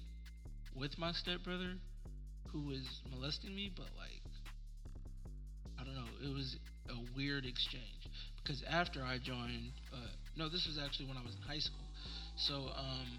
with 0.75 0.99
my 0.99 1.13
stepbrother 1.13 1.75
who 2.51 2.67
was 2.67 2.83
molesting 3.11 3.55
me, 3.55 3.71
but 3.75 3.87
like, 3.97 4.23
I 5.79 5.85
don't 5.85 5.95
know, 5.95 6.09
it 6.23 6.33
was 6.33 6.57
a 6.89 7.17
weird 7.17 7.45
exchange 7.45 8.09
because 8.43 8.63
after 8.71 9.03
I 9.03 9.19
joined, 9.19 9.73
uh, 9.93 10.13
no, 10.37 10.49
this 10.49 10.67
was 10.67 10.79
actually 10.83 11.07
when 11.07 11.17
I 11.17 11.23
was 11.23 11.35
in 11.35 11.43
high 11.43 11.59
school. 11.59 11.87
So, 12.37 12.55
um, 12.77 13.19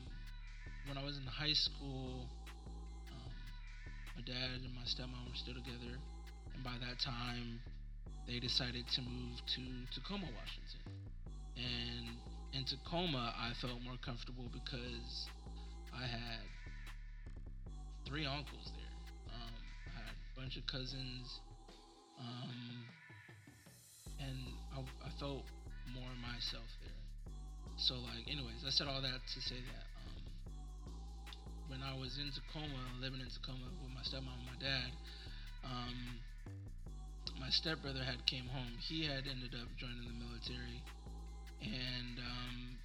when 0.88 0.98
I 0.98 1.04
was 1.04 1.18
in 1.18 1.25
high 1.25 1.54
school, 1.54 2.30
dad 4.25 4.65
and 4.65 4.74
my 4.74 4.82
stepmom 4.89 5.29
were 5.29 5.38
still 5.38 5.53
together, 5.53 6.01
and 6.53 6.63
by 6.63 6.74
that 6.82 6.98
time, 7.00 7.62
they 8.27 8.39
decided 8.39 8.88
to 8.89 9.01
move 9.01 9.38
to 9.46 9.62
Tacoma, 9.94 10.25
Washington. 10.34 10.82
And 11.55 12.17
in 12.53 12.65
Tacoma, 12.65 13.34
I 13.38 13.53
felt 13.62 13.82
more 13.84 13.98
comfortable 14.03 14.50
because 14.51 15.29
I 15.94 16.08
had 16.08 16.41
three 18.05 18.25
uncles 18.25 18.74
there. 18.74 18.98
Um, 19.29 19.53
I 19.94 20.00
had 20.10 20.15
a 20.17 20.39
bunch 20.39 20.58
of 20.58 20.65
cousins, 20.65 21.39
um, 22.20 22.86
and 24.20 24.38
I, 24.74 24.82
I, 25.05 25.10
felt 25.20 25.46
more 25.94 26.13
myself 26.22 26.65
there. 26.82 27.34
So, 27.77 27.96
like, 27.96 28.25
anyways, 28.27 28.65
I 28.65 28.70
said 28.72 28.88
all 28.88 29.01
that 29.01 29.22
to 29.22 29.41
say 29.41 29.55
that 29.55 29.94
when 31.67 31.81
I 31.81 31.98
was 31.98 32.17
in 32.17 32.29
Tacoma, 32.31 32.81
living 33.01 33.19
in 33.19 33.29
Tacoma 33.29 33.65
with 33.81 33.93
my 33.93 34.05
stepmom 34.05 34.38
and 34.38 34.50
my 34.50 34.60
dad, 34.62 34.91
um, 35.65 35.98
my 37.39 37.50
stepbrother 37.50 38.03
had 38.03 38.25
came 38.25 38.45
home. 38.45 38.74
He 38.79 39.05
had 39.05 39.25
ended 39.25 39.55
up 39.57 39.67
joining 39.77 40.05
the 40.05 40.17
military 40.17 40.81
and 41.62 42.19
um, 42.19 42.77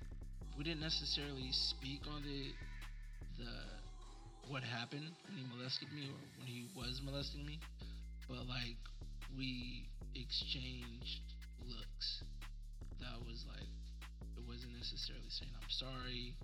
we 0.57 0.65
didn't 0.65 0.81
necessarily 0.81 1.51
speak 1.53 2.01
on 2.09 2.23
the 2.23 2.53
the 3.39 3.53
what 4.49 4.63
happened 4.63 5.07
when 5.29 5.37
he 5.37 5.45
molested 5.57 5.89
me 5.93 6.09
or 6.09 6.21
when 6.39 6.49
he 6.49 6.67
was 6.75 7.01
molesting 7.05 7.47
me, 7.47 7.59
but 8.29 8.47
like 8.49 8.81
we 9.37 9.87
exchanged 10.15 11.23
looks. 11.69 12.25
That 13.01 13.17
was 13.27 13.45
like 13.49 13.69
it 14.37 14.45
wasn't 14.49 14.77
necessarily 14.77 15.29
saying 15.29 15.53
I'm 15.55 15.71
sorry. 15.71 16.35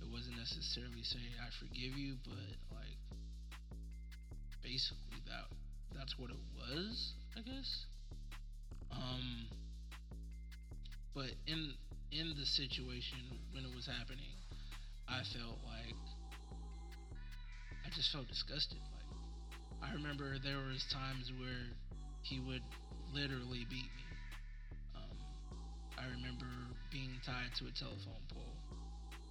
It 0.00 0.08
wasn't 0.10 0.36
necessarily 0.38 1.02
saying 1.02 1.36
I 1.40 1.48
forgive 1.58 1.96
you, 1.96 2.16
but 2.24 2.56
like 2.72 2.98
basically 4.62 5.20
that 5.26 5.46
that's 5.94 6.18
what 6.18 6.30
it 6.30 6.40
was, 6.56 7.12
I 7.36 7.40
guess. 7.40 7.86
Um 8.90 9.46
but 11.14 11.30
in 11.46 11.74
in 12.12 12.34
the 12.38 12.46
situation 12.46 13.18
when 13.52 13.64
it 13.64 13.74
was 13.74 13.86
happening, 13.86 14.34
I 15.08 15.22
felt 15.36 15.58
like 15.66 15.94
I 17.84 17.90
just 17.90 18.10
felt 18.12 18.28
disgusted. 18.28 18.78
Like 18.94 19.90
I 19.90 19.94
remember 19.94 20.38
there 20.38 20.58
was 20.58 20.84
times 20.92 21.32
where 21.38 21.66
he 22.22 22.40
would 22.40 22.62
literally 23.12 23.66
beat 23.68 23.90
me. 23.96 24.06
Um, 24.94 25.18
I 25.98 26.04
remember 26.04 26.46
being 26.90 27.20
tied 27.24 27.54
to 27.58 27.66
a 27.66 27.72
telephone 27.72 28.22
pole 28.32 28.49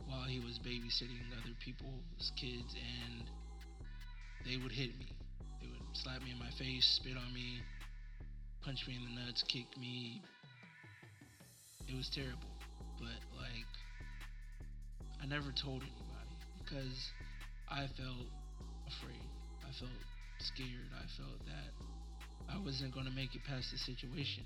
while 0.10 0.25
he 0.25 0.39
was 0.39 0.58
babysitting 0.66 1.22
other 1.38 1.54
people's 1.63 2.34
kids, 2.36 2.74
and 2.74 3.24
they 4.46 4.58
would 4.58 4.72
hit 4.72 4.98
me. 4.98 5.06
They 5.62 5.68
would 5.68 5.94
slap 5.94 6.22
me 6.24 6.32
in 6.32 6.39
my 6.39 6.50
face, 6.58 7.00
spit 7.00 7.16
on 7.16 7.34
me, 7.34 7.62
punch 8.66 8.88
me 8.88 8.98
in 8.98 9.06
the 9.06 9.22
nuts, 9.22 9.44
kick 9.48 9.70
me. 9.80 10.22
It 11.88 11.96
was 11.96 12.10
terrible, 12.13 12.50
but 12.98 13.22
like 13.38 13.70
I 15.22 15.25
never 15.25 15.51
told 15.51 15.82
anybody 15.82 16.36
because 16.58 16.98
I 17.70 17.86
felt 17.98 18.30
afraid. 18.88 19.30
I 19.62 19.72
felt 19.78 20.01
scared. 20.39 20.89
I 20.98 21.06
felt 21.18 21.39
that 21.46 21.72
I 22.50 22.58
wasn't 22.63 22.94
going 22.94 23.06
to 23.06 23.12
make 23.12 23.36
it 23.36 23.42
past 23.46 23.72
the 23.72 23.78
situation. 23.78 24.44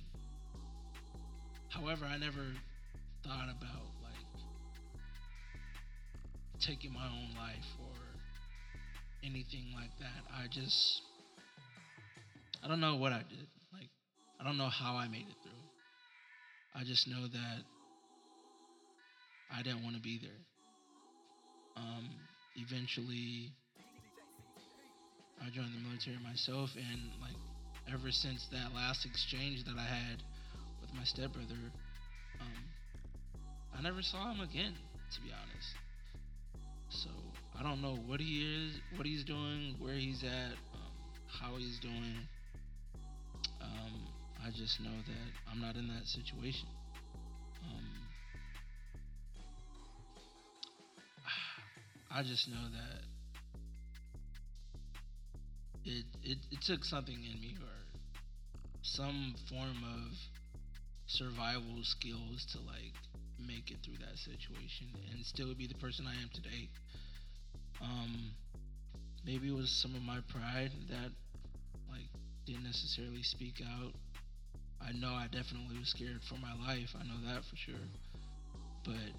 However, 1.70 2.05
I 2.05 2.17
never 2.17 2.46
thought 3.24 3.50
about 3.50 3.92
taking 6.65 6.93
my 6.93 7.05
own 7.05 7.36
life 7.36 7.67
or 7.79 7.98
anything 9.24 9.65
like 9.75 9.91
that. 10.00 10.24
I 10.34 10.48
just 10.48 11.01
I 12.63 12.67
don't 12.67 12.79
know 12.79 12.96
what 12.96 13.12
I 13.12 13.20
did. 13.29 13.48
Like 13.74 13.89
I 14.39 14.43
don't 14.43 14.58
know 14.58 14.70
how 14.70 14.96
I 14.96 15.08
made 15.08 15.27
it 15.27 15.36
through. 15.43 15.51
I 16.75 16.84
just 16.84 17.08
know 17.08 17.27
that 17.27 17.60
I 19.51 19.62
didn't 19.62 19.84
want 19.84 19.96
to 19.96 20.01
be 20.01 20.20
there. 20.22 20.32
Um, 21.75 22.10
eventually, 22.55 23.51
I 25.41 25.50
joined 25.50 25.74
the 25.74 25.88
military 25.88 26.17
myself, 26.24 26.70
and 26.75 27.01
like 27.22 27.36
ever 27.91 28.12
since 28.12 28.48
that 28.51 28.74
last 28.74 29.05
exchange 29.05 29.65
that 29.65 29.75
I 29.77 29.86
had 29.86 30.24
with 30.82 30.93
my 30.96 31.03
stepbrother, 31.03 31.60
um, 32.39 32.63
I 33.77 33.82
never 33.82 34.01
saw 34.01 34.32
him 34.32 34.39
again, 34.39 34.74
to 35.13 35.22
be 35.22 35.32
honest. 35.32 35.75
So 36.93 37.09
I 37.59 37.63
don't 37.63 37.81
know 37.81 37.97
what 38.05 38.19
he 38.19 38.43
is, 38.43 38.79
what 38.95 39.07
he's 39.07 39.23
doing, 39.23 39.75
where 39.79 39.95
he's 39.95 40.23
at, 40.23 40.53
um, 40.75 40.93
how 41.27 41.55
he's 41.57 41.79
doing. 41.79 42.27
Um, 43.62 44.07
I 44.45 44.51
just 44.51 44.79
know 44.79 44.91
that 45.07 45.51
I'm 45.51 45.59
not 45.59 45.75
in 45.75 45.88
that 45.88 46.05
situation. 46.05 46.67
Um, 47.65 47.89
I 52.12 52.21
just 52.21 52.47
know 52.47 52.69
that 52.71 53.01
it, 55.85 56.05
it 56.23 56.38
it 56.51 56.62
took 56.62 56.85
something 56.85 57.15
in 57.15 57.41
me 57.41 57.57
or 57.59 57.83
some 58.83 59.33
form 59.50 59.83
of 59.83 60.12
survival 61.07 61.83
skills 61.83 62.45
to 62.51 62.59
like 62.59 62.93
make 63.47 63.71
it 63.71 63.77
through 63.83 63.97
that 64.00 64.17
situation 64.17 64.88
and 65.12 65.25
still 65.25 65.53
be 65.55 65.67
the 65.67 65.75
person 65.75 66.05
I 66.07 66.13
am 66.21 66.29
today. 66.33 66.69
Um, 67.81 68.31
maybe 69.25 69.50
it 69.50 69.55
was 69.55 69.69
some 69.69 69.95
of 69.95 70.01
my 70.01 70.19
pride 70.29 70.71
that 70.89 71.12
like 71.89 72.07
didn't 72.45 72.63
necessarily 72.63 73.23
speak 73.23 73.62
out. 73.62 73.93
I 74.82 74.91
know 74.91 75.13
I 75.13 75.27
definitely 75.32 75.79
was 75.79 75.89
scared 75.89 76.21
for 76.27 76.36
my 76.36 76.53
life. 76.67 76.91
I 76.99 77.03
know 77.03 77.19
that 77.34 77.43
for 77.45 77.56
sure. 77.56 77.88
But 78.84 79.12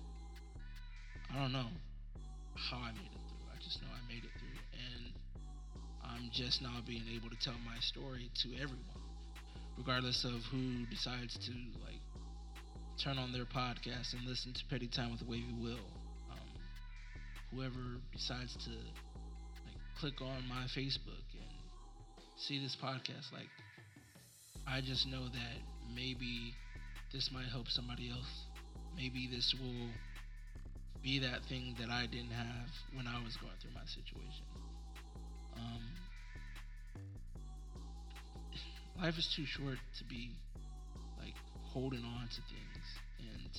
I 1.33 1.41
don't 1.41 1.53
know 1.53 1.69
how 2.55 2.79
I 2.79 2.93
made 2.93 3.13
it 3.13 3.25
through. 3.29 3.49
I 3.49 3.57
just 3.63 3.81
know 3.81 3.89
I 3.89 4.03
made 4.13 4.25
it 4.25 4.31
through. 4.39 4.61
And 4.73 5.13
I'm 6.05 6.31
just 6.33 6.61
now 6.61 6.81
being 6.87 7.05
able 7.17 7.31
to 7.31 7.37
tell 7.37 7.57
my 7.65 7.79
story 7.81 8.31
to 8.43 8.49
everyone, 8.55 9.03
regardless 9.79 10.25
of 10.25 10.43
who 10.53 10.85
decides 10.87 11.39
to 11.47 11.53
like 11.83 11.94
turn 13.03 13.19
on 13.19 13.33
their 13.33 13.45
podcast 13.45 14.13
and 14.13 14.25
listen 14.27 14.53
to 14.53 14.61
Petty 14.71 14.87
Time 14.87 15.11
with 15.11 15.23
Wavy 15.27 15.53
Will. 15.61 15.85
Um, 16.31 16.49
whoever 17.51 17.99
decides 18.13 18.55
to 18.65 18.71
like 18.71 19.81
click 19.99 20.21
on 20.21 20.49
my 20.49 20.65
Facebook 20.77 21.27
and 21.35 21.59
see 22.37 22.63
this 22.63 22.77
podcast, 22.81 23.33
like 23.33 23.49
I 24.67 24.81
just 24.81 25.09
know 25.09 25.25
that 25.25 25.57
maybe 25.95 26.55
this 27.13 27.31
might 27.33 27.47
help 27.47 27.69
somebody 27.69 28.11
else. 28.11 28.47
Maybe 28.97 29.29
this 29.31 29.55
will 29.61 29.89
be 31.03 31.19
that 31.19 31.45
thing 31.49 31.75
that 31.81 31.91
I 31.91 32.07
didn't 32.07 32.31
have 32.31 32.71
when 32.95 33.07
I 33.09 33.23
was 33.25 33.37
going 33.37 33.55
through 33.61 33.75
my 33.75 33.85
situation. 33.87 34.47
Um, 35.57 35.83
life 39.03 39.19
is 39.19 39.33
too 39.35 39.47
short 39.47 39.79
to 39.99 40.05
be 40.05 40.31
like 41.19 41.35
holding 41.73 42.05
on 42.05 42.29
to 42.29 42.41
things 42.49 42.74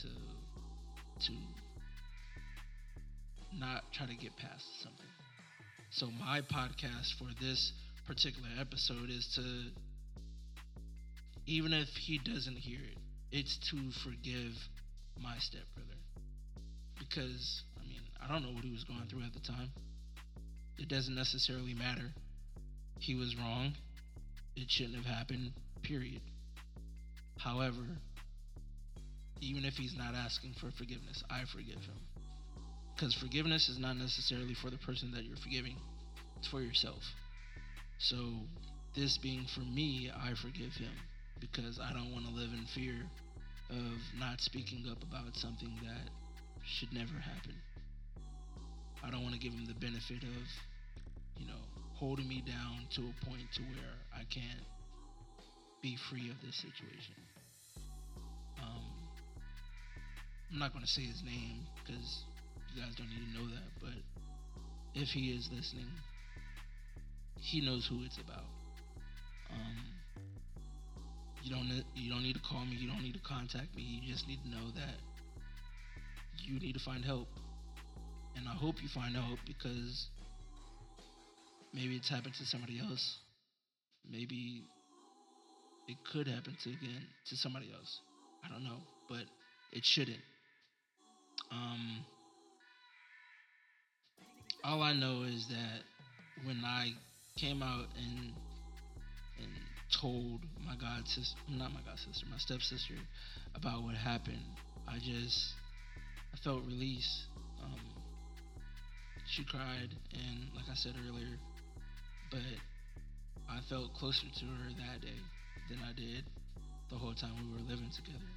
to 0.01 1.25
to 1.27 1.33
not 3.57 3.83
try 3.93 4.05
to 4.05 4.15
get 4.15 4.35
past 4.37 4.65
something. 4.81 5.05
So 5.91 6.07
my 6.19 6.41
podcast 6.41 7.13
for 7.17 7.27
this 7.41 7.71
particular 8.05 8.49
episode 8.59 9.09
is 9.09 9.27
to 9.35 9.41
even 11.47 11.73
if 11.73 11.89
he 11.89 12.17
doesn't 12.17 12.57
hear 12.57 12.79
it, 12.79 12.97
it's 13.31 13.57
to 13.69 13.77
forgive 14.03 14.53
my 15.21 15.35
stepbrother. 15.37 15.99
Because, 16.97 17.63
I 17.77 17.87
mean, 17.87 18.01
I 18.21 18.27
don't 18.31 18.43
know 18.43 18.53
what 18.53 18.63
he 18.63 18.71
was 18.71 18.83
going 18.83 19.07
through 19.09 19.23
at 19.23 19.33
the 19.33 19.39
time. 19.39 19.71
It 20.77 20.89
doesn't 20.89 21.15
necessarily 21.15 21.73
matter. 21.73 22.13
He 22.99 23.15
was 23.15 23.35
wrong. 23.37 23.73
It 24.55 24.71
shouldn't 24.71 24.95
have 24.95 25.05
happened, 25.05 25.51
period. 25.83 26.21
However, 27.37 27.85
even 29.41 29.65
if 29.65 29.75
he's 29.75 29.95
not 29.97 30.13
asking 30.15 30.53
for 30.59 30.71
forgiveness, 30.71 31.23
I 31.29 31.43
forgive 31.51 31.81
him. 31.81 31.99
Because 32.95 33.13
forgiveness 33.13 33.67
is 33.67 33.77
not 33.77 33.97
necessarily 33.97 34.53
for 34.53 34.69
the 34.69 34.77
person 34.77 35.11
that 35.11 35.25
you're 35.25 35.37
forgiving, 35.37 35.75
it's 36.37 36.47
for 36.47 36.61
yourself. 36.61 37.03
So, 37.97 38.15
this 38.95 39.17
being 39.17 39.45
for 39.53 39.61
me, 39.61 40.11
I 40.15 40.33
forgive 40.41 40.73
him 40.73 40.93
because 41.39 41.79
I 41.79 41.91
don't 41.91 42.13
want 42.13 42.25
to 42.25 42.31
live 42.31 42.51
in 42.53 42.65
fear 42.73 42.95
of 43.69 43.99
not 44.17 44.39
speaking 44.39 44.85
up 44.89 45.01
about 45.03 45.35
something 45.35 45.71
that 45.83 46.09
should 46.65 46.93
never 46.93 47.13
happen. 47.19 47.55
I 49.03 49.11
don't 49.11 49.23
want 49.23 49.33
to 49.35 49.39
give 49.39 49.53
him 49.53 49.65
the 49.65 49.73
benefit 49.73 50.23
of, 50.23 50.45
you 51.37 51.47
know, 51.47 51.61
holding 51.93 52.27
me 52.27 52.43
down 52.45 52.87
to 52.95 53.01
a 53.01 53.25
point 53.25 53.51
to 53.55 53.61
where 53.61 53.95
I 54.13 54.23
can't 54.33 54.65
be 55.81 55.97
free 56.09 56.29
of 56.29 56.41
this 56.41 56.55
situation. 56.55 57.15
I'm 60.55 60.59
not 60.59 60.71
going 60.71 60.85
to 60.85 60.89
say 60.89 61.01
his 61.01 61.21
name 61.21 61.67
because 61.83 62.23
you 62.73 62.81
guys 62.81 62.95
don't 62.95 63.09
need 63.09 63.27
to 63.27 63.37
know 63.37 63.45
that, 63.53 63.67
but 63.81 63.99
if 64.93 65.09
he 65.09 65.35
is 65.35 65.49
listening, 65.51 65.91
he 67.41 67.59
knows 67.59 67.85
who 67.85 68.05
it's 68.05 68.17
about. 68.17 68.47
Um, 69.51 69.75
you 71.43 71.53
don't 71.53 71.83
you 71.93 72.09
don't 72.09 72.23
need 72.23 72.35
to 72.35 72.41
call 72.41 72.63
me. 72.63 72.77
You 72.77 72.87
don't 72.87 73.03
need 73.03 73.15
to 73.15 73.27
contact 73.27 73.75
me. 73.75 73.83
You 73.83 74.13
just 74.13 74.29
need 74.29 74.39
to 74.43 74.49
know 74.49 74.71
that 74.75 74.95
you 76.45 76.57
need 76.57 76.71
to 76.75 76.79
find 76.79 77.03
help, 77.03 77.27
and 78.37 78.47
I 78.47 78.53
hope 78.53 78.81
you 78.81 78.87
find 78.87 79.13
help 79.13 79.39
because 79.45 80.07
maybe 81.73 81.97
it's 81.97 82.07
happened 82.07 82.35
to 82.35 82.45
somebody 82.45 82.79
else. 82.79 83.17
Maybe 84.09 84.63
it 85.89 85.97
could 86.13 86.27
happen 86.27 86.55
to 86.63 86.69
again 86.69 87.03
to 87.27 87.35
somebody 87.35 87.73
else. 87.77 87.99
I 88.41 88.47
don't 88.47 88.63
know, 88.63 88.79
but 89.09 89.25
it 89.73 89.83
shouldn't. 89.83 90.21
Um, 91.51 92.05
all 94.63 94.81
I 94.81 94.93
know 94.93 95.23
is 95.23 95.47
that 95.47 95.81
when 96.43 96.63
I 96.65 96.89
came 97.37 97.61
out 97.61 97.85
and 97.97 98.33
and 99.37 99.51
told 99.91 100.41
my 100.65 100.75
god 100.75 101.07
sister, 101.07 101.37
not 101.49 101.73
my 101.73 101.81
god 101.85 101.99
sister, 101.99 102.25
my 102.31 102.37
stepsister 102.37 102.95
about 103.55 103.83
what 103.83 103.95
happened, 103.95 104.43
I 104.87 104.97
just 104.99 105.53
I 106.33 106.37
felt 106.43 106.63
release. 106.65 107.25
Um, 107.63 107.79
she 109.27 109.43
cried, 109.43 109.89
and 110.13 110.53
like 110.55 110.65
I 110.69 110.75
said 110.75 110.93
earlier, 111.07 111.37
but 112.29 112.39
I 113.49 113.59
felt 113.69 113.93
closer 113.93 114.27
to 114.39 114.45
her 114.45 114.69
that 114.79 115.01
day 115.01 115.21
than 115.69 115.79
I 115.83 115.93
did 115.93 116.23
the 116.89 116.95
whole 116.95 117.13
time 117.13 117.31
we 117.41 117.51
were 117.53 117.69
living 117.69 117.89
together. 117.95 118.34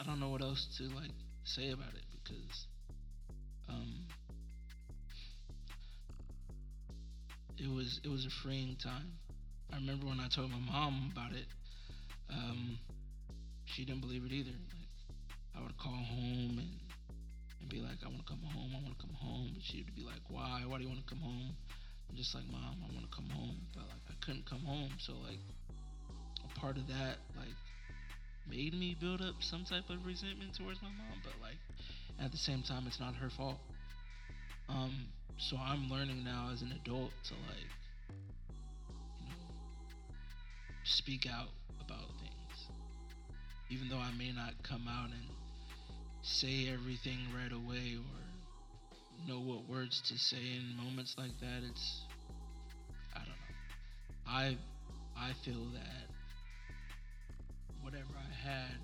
I 0.00 0.04
don't 0.04 0.20
know 0.20 0.28
what 0.28 0.42
else 0.42 0.66
to 0.78 0.84
like 0.94 1.10
say 1.42 1.70
about 1.70 1.90
it 1.90 2.06
because 2.22 2.66
um, 3.68 4.06
it 7.58 7.68
was 7.68 8.00
it 8.04 8.08
was 8.08 8.24
a 8.24 8.30
freeing 8.30 8.76
time. 8.82 9.18
I 9.72 9.76
remember 9.76 10.06
when 10.06 10.20
I 10.20 10.28
told 10.28 10.50
my 10.50 10.58
mom 10.58 11.10
about 11.12 11.32
it. 11.32 11.46
Um, 12.30 12.78
she 13.64 13.84
didn't 13.84 14.00
believe 14.00 14.24
it 14.24 14.32
either. 14.32 14.54
Like 14.54 14.94
I 15.58 15.62
would 15.62 15.76
call 15.78 15.92
home 15.92 16.58
and 16.62 16.70
and 17.60 17.68
be 17.68 17.80
like, 17.80 17.98
I 18.04 18.06
want 18.06 18.24
to 18.24 18.28
come 18.30 18.42
home. 18.54 18.70
I 18.70 18.80
want 18.80 18.96
to 18.96 19.02
come 19.04 19.16
home. 19.18 19.56
She'd 19.62 19.94
be 19.96 20.02
like, 20.02 20.22
Why? 20.28 20.62
Why 20.64 20.78
do 20.78 20.84
you 20.84 20.88
want 20.88 21.02
to 21.04 21.10
come 21.10 21.20
home? 21.20 21.56
I'm 22.08 22.16
just 22.16 22.34
like, 22.36 22.44
Mom, 22.46 22.78
I 22.86 22.94
want 22.94 23.10
to 23.10 23.14
come 23.16 23.28
home. 23.30 23.58
But 23.74 23.82
like 23.90 24.04
I 24.08 24.14
couldn't 24.24 24.46
come 24.48 24.62
home. 24.62 24.90
So 24.98 25.14
like 25.26 25.42
a 26.46 26.60
part 26.60 26.76
of 26.76 26.86
that 26.86 27.18
like 27.34 27.58
made 28.50 28.74
me 28.74 28.96
build 29.00 29.20
up 29.20 29.34
some 29.40 29.64
type 29.64 29.90
of 29.90 30.04
resentment 30.06 30.54
towards 30.56 30.80
my 30.82 30.88
mom. 30.88 31.20
But 31.22 31.34
like 31.40 31.58
at 32.20 32.30
the 32.30 32.38
same 32.38 32.62
time, 32.62 32.84
it's 32.86 33.00
not 33.00 33.14
her 33.16 33.30
fault. 33.30 33.58
Um, 34.68 35.06
so 35.38 35.56
I'm 35.56 35.88
learning 35.88 36.24
now 36.24 36.50
as 36.52 36.62
an 36.62 36.72
adult 36.72 37.12
to 37.28 37.34
like, 37.34 37.70
you 39.20 39.30
know, 39.30 39.54
speak 40.84 41.26
out 41.26 41.48
about 41.80 42.08
things, 42.20 42.68
even 43.70 43.88
though 43.88 43.98
I 43.98 44.10
may 44.18 44.32
not 44.32 44.52
come 44.62 44.86
out 44.88 45.10
and 45.10 45.28
say 46.22 46.68
everything 46.72 47.18
right 47.34 47.52
away 47.52 47.96
or 47.96 49.28
know 49.28 49.40
what 49.40 49.68
words 49.68 50.00
to 50.08 50.18
say 50.18 50.36
in 50.36 50.76
moments 50.76 51.14
like 51.18 51.38
that. 51.40 51.62
It's, 51.68 52.02
I 53.14 53.20
don't 53.20 53.28
know. 53.28 53.56
I, 54.26 54.56
I 55.16 55.32
feel 55.44 55.66
that 55.74 56.07
whatever 57.88 58.12
I 58.18 58.48
had 58.48 58.76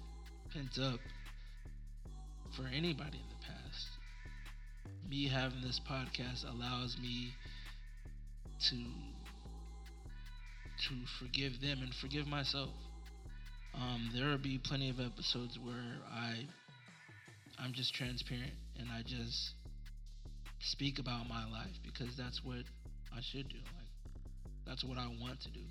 pent 0.55 0.79
up 0.83 0.99
for 2.57 2.63
anybody 2.75 3.19
in 3.19 3.29
the 3.29 3.45
past 3.45 3.89
me 5.11 5.29
having 5.29 5.61
this 5.61 5.79
podcast 5.79 6.49
allows 6.49 6.97
me 7.03 7.35
to 8.71 8.77
to 10.89 10.95
forgive 11.19 11.61
them 11.61 11.81
and 11.83 11.95
forgive 11.95 12.27
myself. 12.27 12.71
Um, 13.75 14.11
there 14.15 14.29
will 14.29 14.39
be 14.39 14.59
plenty 14.59 14.89
of 14.89 14.99
episodes 14.99 15.59
where 15.63 15.99
I 16.11 16.47
I'm 17.59 17.75
just 17.75 17.93
transparent 17.93 18.55
and 18.79 18.89
I 18.91 19.03
just 19.03 19.53
speak 20.61 20.99
about 20.99 21.29
my 21.29 21.45
life 21.51 21.77
because 21.85 22.17
that's 22.17 22.43
what 22.43 22.65
I 23.15 23.21
should 23.21 23.51
do. 23.51 23.57
Like 23.57 24.15
that's 24.67 24.83
what 24.83 24.97
I 24.97 25.09
want 25.21 25.43
to 25.43 25.51
do 25.51 25.67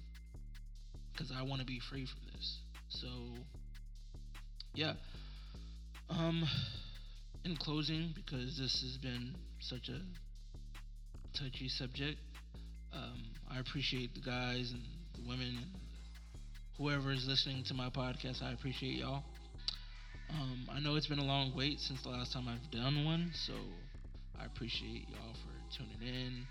because 1.12 1.32
I 1.36 1.42
want 1.42 1.62
to 1.62 1.66
be 1.66 1.80
free 1.90 2.06
from 2.06 2.20
this. 2.32 2.63
So 3.02 3.08
yeah. 4.74 4.94
Um 6.10 6.44
in 7.46 7.58
closing, 7.58 8.14
because 8.16 8.58
this 8.58 8.82
has 8.82 8.98
been 8.98 9.36
such 9.60 9.90
a 9.90 10.00
touchy 11.38 11.68
subject, 11.68 12.18
um, 12.94 13.22
I 13.52 13.60
appreciate 13.60 14.14
the 14.14 14.22
guys 14.22 14.72
and 14.72 14.82
the 15.16 15.28
women 15.28 15.58
and 15.58 15.72
whoever 16.78 17.12
is 17.12 17.26
listening 17.28 17.64
to 17.66 17.74
my 17.74 17.90
podcast. 17.90 18.42
I 18.42 18.52
appreciate 18.54 18.96
y'all. 18.96 19.24
Um, 20.30 20.70
I 20.72 20.80
know 20.80 20.96
it's 20.96 21.08
been 21.08 21.20
a 21.20 21.26
long 21.26 21.54
wait 21.56 21.80
since 21.80 22.02
the 22.04 22.10
last 22.10 22.34
time 22.34 22.48
I've 22.48 22.72
done 22.72 23.04
one, 23.06 23.32
so 23.34 23.54
I 24.40 24.46
appreciate 24.46 25.08
y'all 25.10 25.34
for 25.34 25.78
tuning 25.78 26.02
in. 26.02 26.48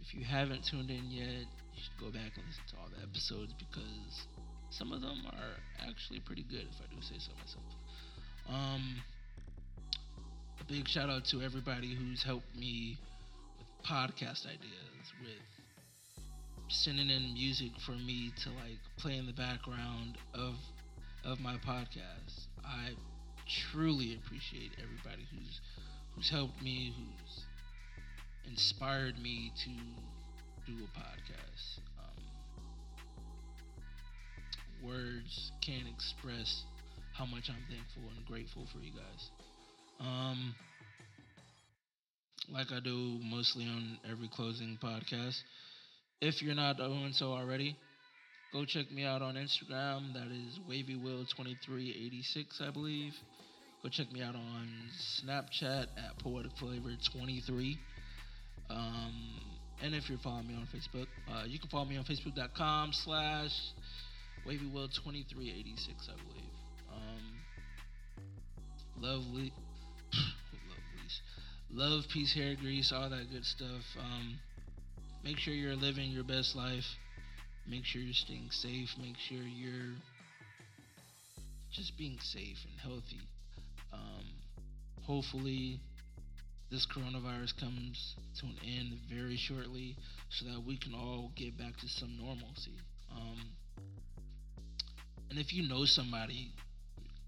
If 0.00 0.14
you 0.14 0.24
haven't 0.24 0.64
tuned 0.70 0.90
in 0.90 1.10
yet, 1.10 1.46
you 1.74 1.82
should 1.82 2.00
go 2.00 2.10
back 2.10 2.32
and 2.36 2.44
listen 2.46 2.64
to 2.70 2.76
all 2.76 2.88
the 2.96 3.02
episodes 3.02 3.52
because 3.58 4.26
some 4.70 4.92
of 4.92 5.00
them 5.00 5.22
are 5.26 5.88
actually 5.88 6.20
pretty 6.20 6.44
good, 6.48 6.66
if 6.70 6.80
I 6.80 6.94
do 6.94 7.00
say 7.00 7.16
so 7.18 7.32
myself. 7.40 7.64
Um, 8.48 9.02
a 10.60 10.64
big 10.64 10.88
shout 10.88 11.10
out 11.10 11.24
to 11.26 11.42
everybody 11.42 11.94
who's 11.94 12.22
helped 12.22 12.54
me 12.56 12.98
with 13.58 13.66
podcast 13.88 14.46
ideas, 14.46 15.12
with 15.20 15.42
sending 16.68 17.10
in 17.10 17.34
music 17.34 17.70
for 17.84 17.92
me 17.92 18.32
to 18.42 18.50
like 18.50 18.78
play 18.96 19.16
in 19.16 19.26
the 19.26 19.32
background 19.32 20.18
of 20.34 20.54
of 21.24 21.40
my 21.40 21.56
podcast. 21.56 22.46
I 22.64 22.90
truly 23.72 24.14
appreciate 24.14 24.72
everybody 24.82 25.26
who's 25.30 25.60
who's 26.14 26.30
helped 26.30 26.62
me, 26.62 26.94
who's 26.96 27.44
inspired 28.50 29.18
me 29.20 29.52
to 29.64 29.70
do 30.70 30.84
a 30.84 30.98
podcast. 30.98 31.78
Words 34.86 35.52
can't 35.64 35.88
express 35.92 36.62
how 37.16 37.26
much 37.26 37.44
I'm 37.48 37.64
thankful 37.68 38.02
and 38.16 38.24
grateful 38.26 38.66
for 38.72 38.78
you 38.78 38.92
guys. 38.92 39.30
Um, 40.00 40.54
like 42.52 42.70
I 42.70 42.80
do 42.80 43.18
mostly 43.24 43.64
on 43.64 43.98
every 44.10 44.28
closing 44.28 44.78
podcast. 44.82 45.36
If 46.20 46.42
you're 46.42 46.54
not 46.54 46.76
doing 46.76 47.10
so 47.12 47.32
already, 47.32 47.76
go 48.52 48.64
check 48.64 48.90
me 48.92 49.04
out 49.04 49.22
on 49.22 49.34
Instagram. 49.34 50.12
That 50.14 50.28
is 50.28 50.58
WavyWill2386, 50.70 52.60
I 52.60 52.70
believe. 52.70 53.12
Go 53.82 53.88
check 53.88 54.10
me 54.12 54.22
out 54.22 54.34
on 54.34 54.68
Snapchat 55.24 55.86
at 55.96 56.18
Poetic 56.22 56.52
Flavor 56.58 56.90
23. 57.12 57.78
Um, 58.70 59.14
and 59.82 59.94
if 59.94 60.08
you're 60.08 60.18
following 60.18 60.48
me 60.48 60.54
on 60.54 60.66
Facebook, 60.74 61.06
uh, 61.30 61.44
you 61.46 61.58
can 61.58 61.68
follow 61.68 61.84
me 61.84 61.96
on 61.96 62.04
Facebook.com 62.04 62.90
slash 62.92 63.50
WavyWill2386, 64.46 66.08
I 66.08 66.14
believe. 66.28 66.56
Um, 66.94 67.24
lovely, 69.00 69.52
love, 71.72 72.04
peace, 72.12 72.32
hair 72.32 72.54
grease, 72.54 72.92
all 72.94 73.10
that 73.10 73.30
good 73.32 73.44
stuff. 73.44 73.82
Um, 73.98 74.38
make 75.24 75.38
sure 75.38 75.52
you're 75.52 75.74
living 75.74 76.10
your 76.12 76.22
best 76.22 76.54
life. 76.54 76.84
Make 77.68 77.84
sure 77.84 78.00
you're 78.00 78.14
staying 78.14 78.50
safe. 78.52 78.88
Make 79.02 79.16
sure 79.28 79.42
you're 79.42 79.96
just 81.72 81.98
being 81.98 82.18
safe 82.22 82.58
and 82.70 82.80
healthy. 82.80 83.20
Um, 83.92 84.26
hopefully, 85.02 85.80
this 86.70 86.86
coronavirus 86.86 87.58
comes 87.58 88.14
to 88.40 88.46
an 88.46 88.56
end 88.64 88.98
very 89.12 89.36
shortly 89.36 89.96
so 90.30 90.46
that 90.46 90.64
we 90.64 90.76
can 90.78 90.94
all 90.94 91.32
get 91.34 91.58
back 91.58 91.76
to 91.78 91.88
some 91.88 92.16
normalcy. 92.16 92.78
Um, 93.10 93.55
and 95.30 95.38
if 95.38 95.52
you 95.52 95.68
know 95.68 95.84
somebody, 95.84 96.52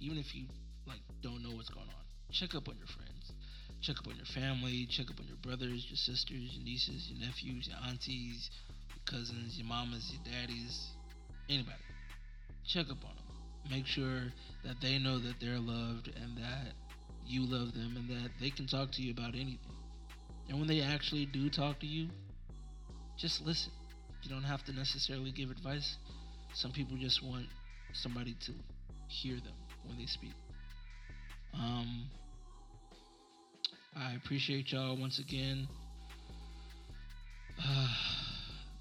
even 0.01 0.19
if 0.19 0.35
you 0.35 0.45
like 0.87 1.01
don't 1.23 1.43
know 1.43 1.51
what's 1.51 1.69
going 1.71 1.87
on, 1.87 2.05
check 2.33 2.55
up 2.55 2.69
on 2.69 2.77
your 2.77 2.87
friends. 2.87 3.33
Check 3.81 3.97
up 4.01 4.09
on 4.09 4.17
your 4.17 4.27
family. 4.27 4.87
Check 4.91 5.11
up 5.11 5.21
on 5.21 5.27
your 5.27 5.37
brothers, 5.37 5.87
your 5.89 5.97
sisters, 5.97 6.51
your 6.53 6.65
nieces, 6.65 7.09
your 7.11 7.21
nephews, 7.27 7.69
your 7.69 7.79
aunties, 7.89 8.51
your 8.91 9.19
cousins, 9.19 9.57
your 9.57 9.67
mamas, 9.67 10.13
your 10.13 10.35
daddies, 10.35 10.89
anybody. 11.49 11.77
Check 12.67 12.87
up 12.91 12.99
on 13.05 13.15
them. 13.15 13.71
Make 13.71 13.87
sure 13.87 14.33
that 14.65 14.81
they 14.81 14.99
know 14.99 15.19
that 15.19 15.35
they're 15.41 15.59
loved 15.61 16.09
and 16.09 16.37
that 16.39 16.75
you 17.27 17.43
love 17.43 17.73
them 17.75 17.95
and 17.97 18.09
that 18.09 18.31
they 18.41 18.51
can 18.51 18.67
talk 18.67 18.91
to 18.93 19.03
you 19.03 19.13
about 19.13 19.35
anything. 19.35 19.77
And 20.49 20.59
when 20.59 20.67
they 20.67 20.81
actually 20.81 21.27
do 21.27 21.51
talk 21.51 21.81
to 21.81 21.87
you, 21.87 22.09
just 23.17 23.45
listen. 23.45 23.73
You 24.23 24.31
don't 24.31 24.45
have 24.45 24.65
to 24.65 24.73
necessarily 24.73 25.31
give 25.31 25.51
advice. 25.51 25.97
Some 26.55 26.73
people 26.73 26.97
just 26.97 27.23
want 27.23 27.47
somebody 27.93 28.37
to 28.47 28.53
hear 29.09 29.37
them 29.37 29.55
when 29.87 29.99
they 29.99 30.07
speak. 30.07 30.35
Um, 31.55 32.09
I 33.97 34.15
appreciate 34.15 34.71
y'all 34.73 34.97
once 34.97 35.19
again. 35.19 35.67
Uh, 37.59 37.89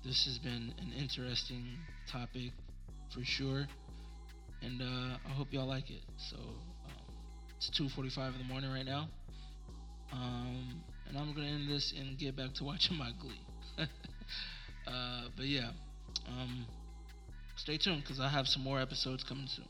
this 0.06 0.26
has 0.26 0.38
been 0.38 0.74
an 0.80 0.94
interesting 0.98 1.78
topic 2.12 2.52
for 3.14 3.22
sure, 3.24 3.66
and 4.62 4.82
uh, 4.82 5.18
I 5.26 5.30
hope 5.32 5.48
y'all 5.52 5.68
like 5.68 5.90
it. 5.90 6.02
So 6.30 6.38
um, 6.38 7.16
it's 7.58 7.72
2:45 7.80 8.34
in 8.34 8.38
the 8.38 8.44
morning 8.44 8.70
right 8.72 8.86
now, 8.86 9.10
um, 10.12 10.82
and 11.08 11.18
I'm 11.18 11.34
gonna 11.34 11.48
end 11.48 11.70
this 11.70 11.94
and 11.98 12.18
get 12.20 12.36
back 12.36 12.54
to 12.56 12.64
watching 12.66 12.98
my 12.98 13.12
Glee. 13.20 13.42
uh, 14.88 15.28
but 15.36 15.46
yeah, 15.46 15.72
um, 16.28 16.66
stay 17.68 17.78
tuned 17.78 18.02
because 18.02 18.18
I 18.18 18.30
have 18.30 18.48
some 18.48 18.64
more 18.64 18.80
episodes 18.80 19.26
coming 19.26 19.48
soon. 19.48 19.66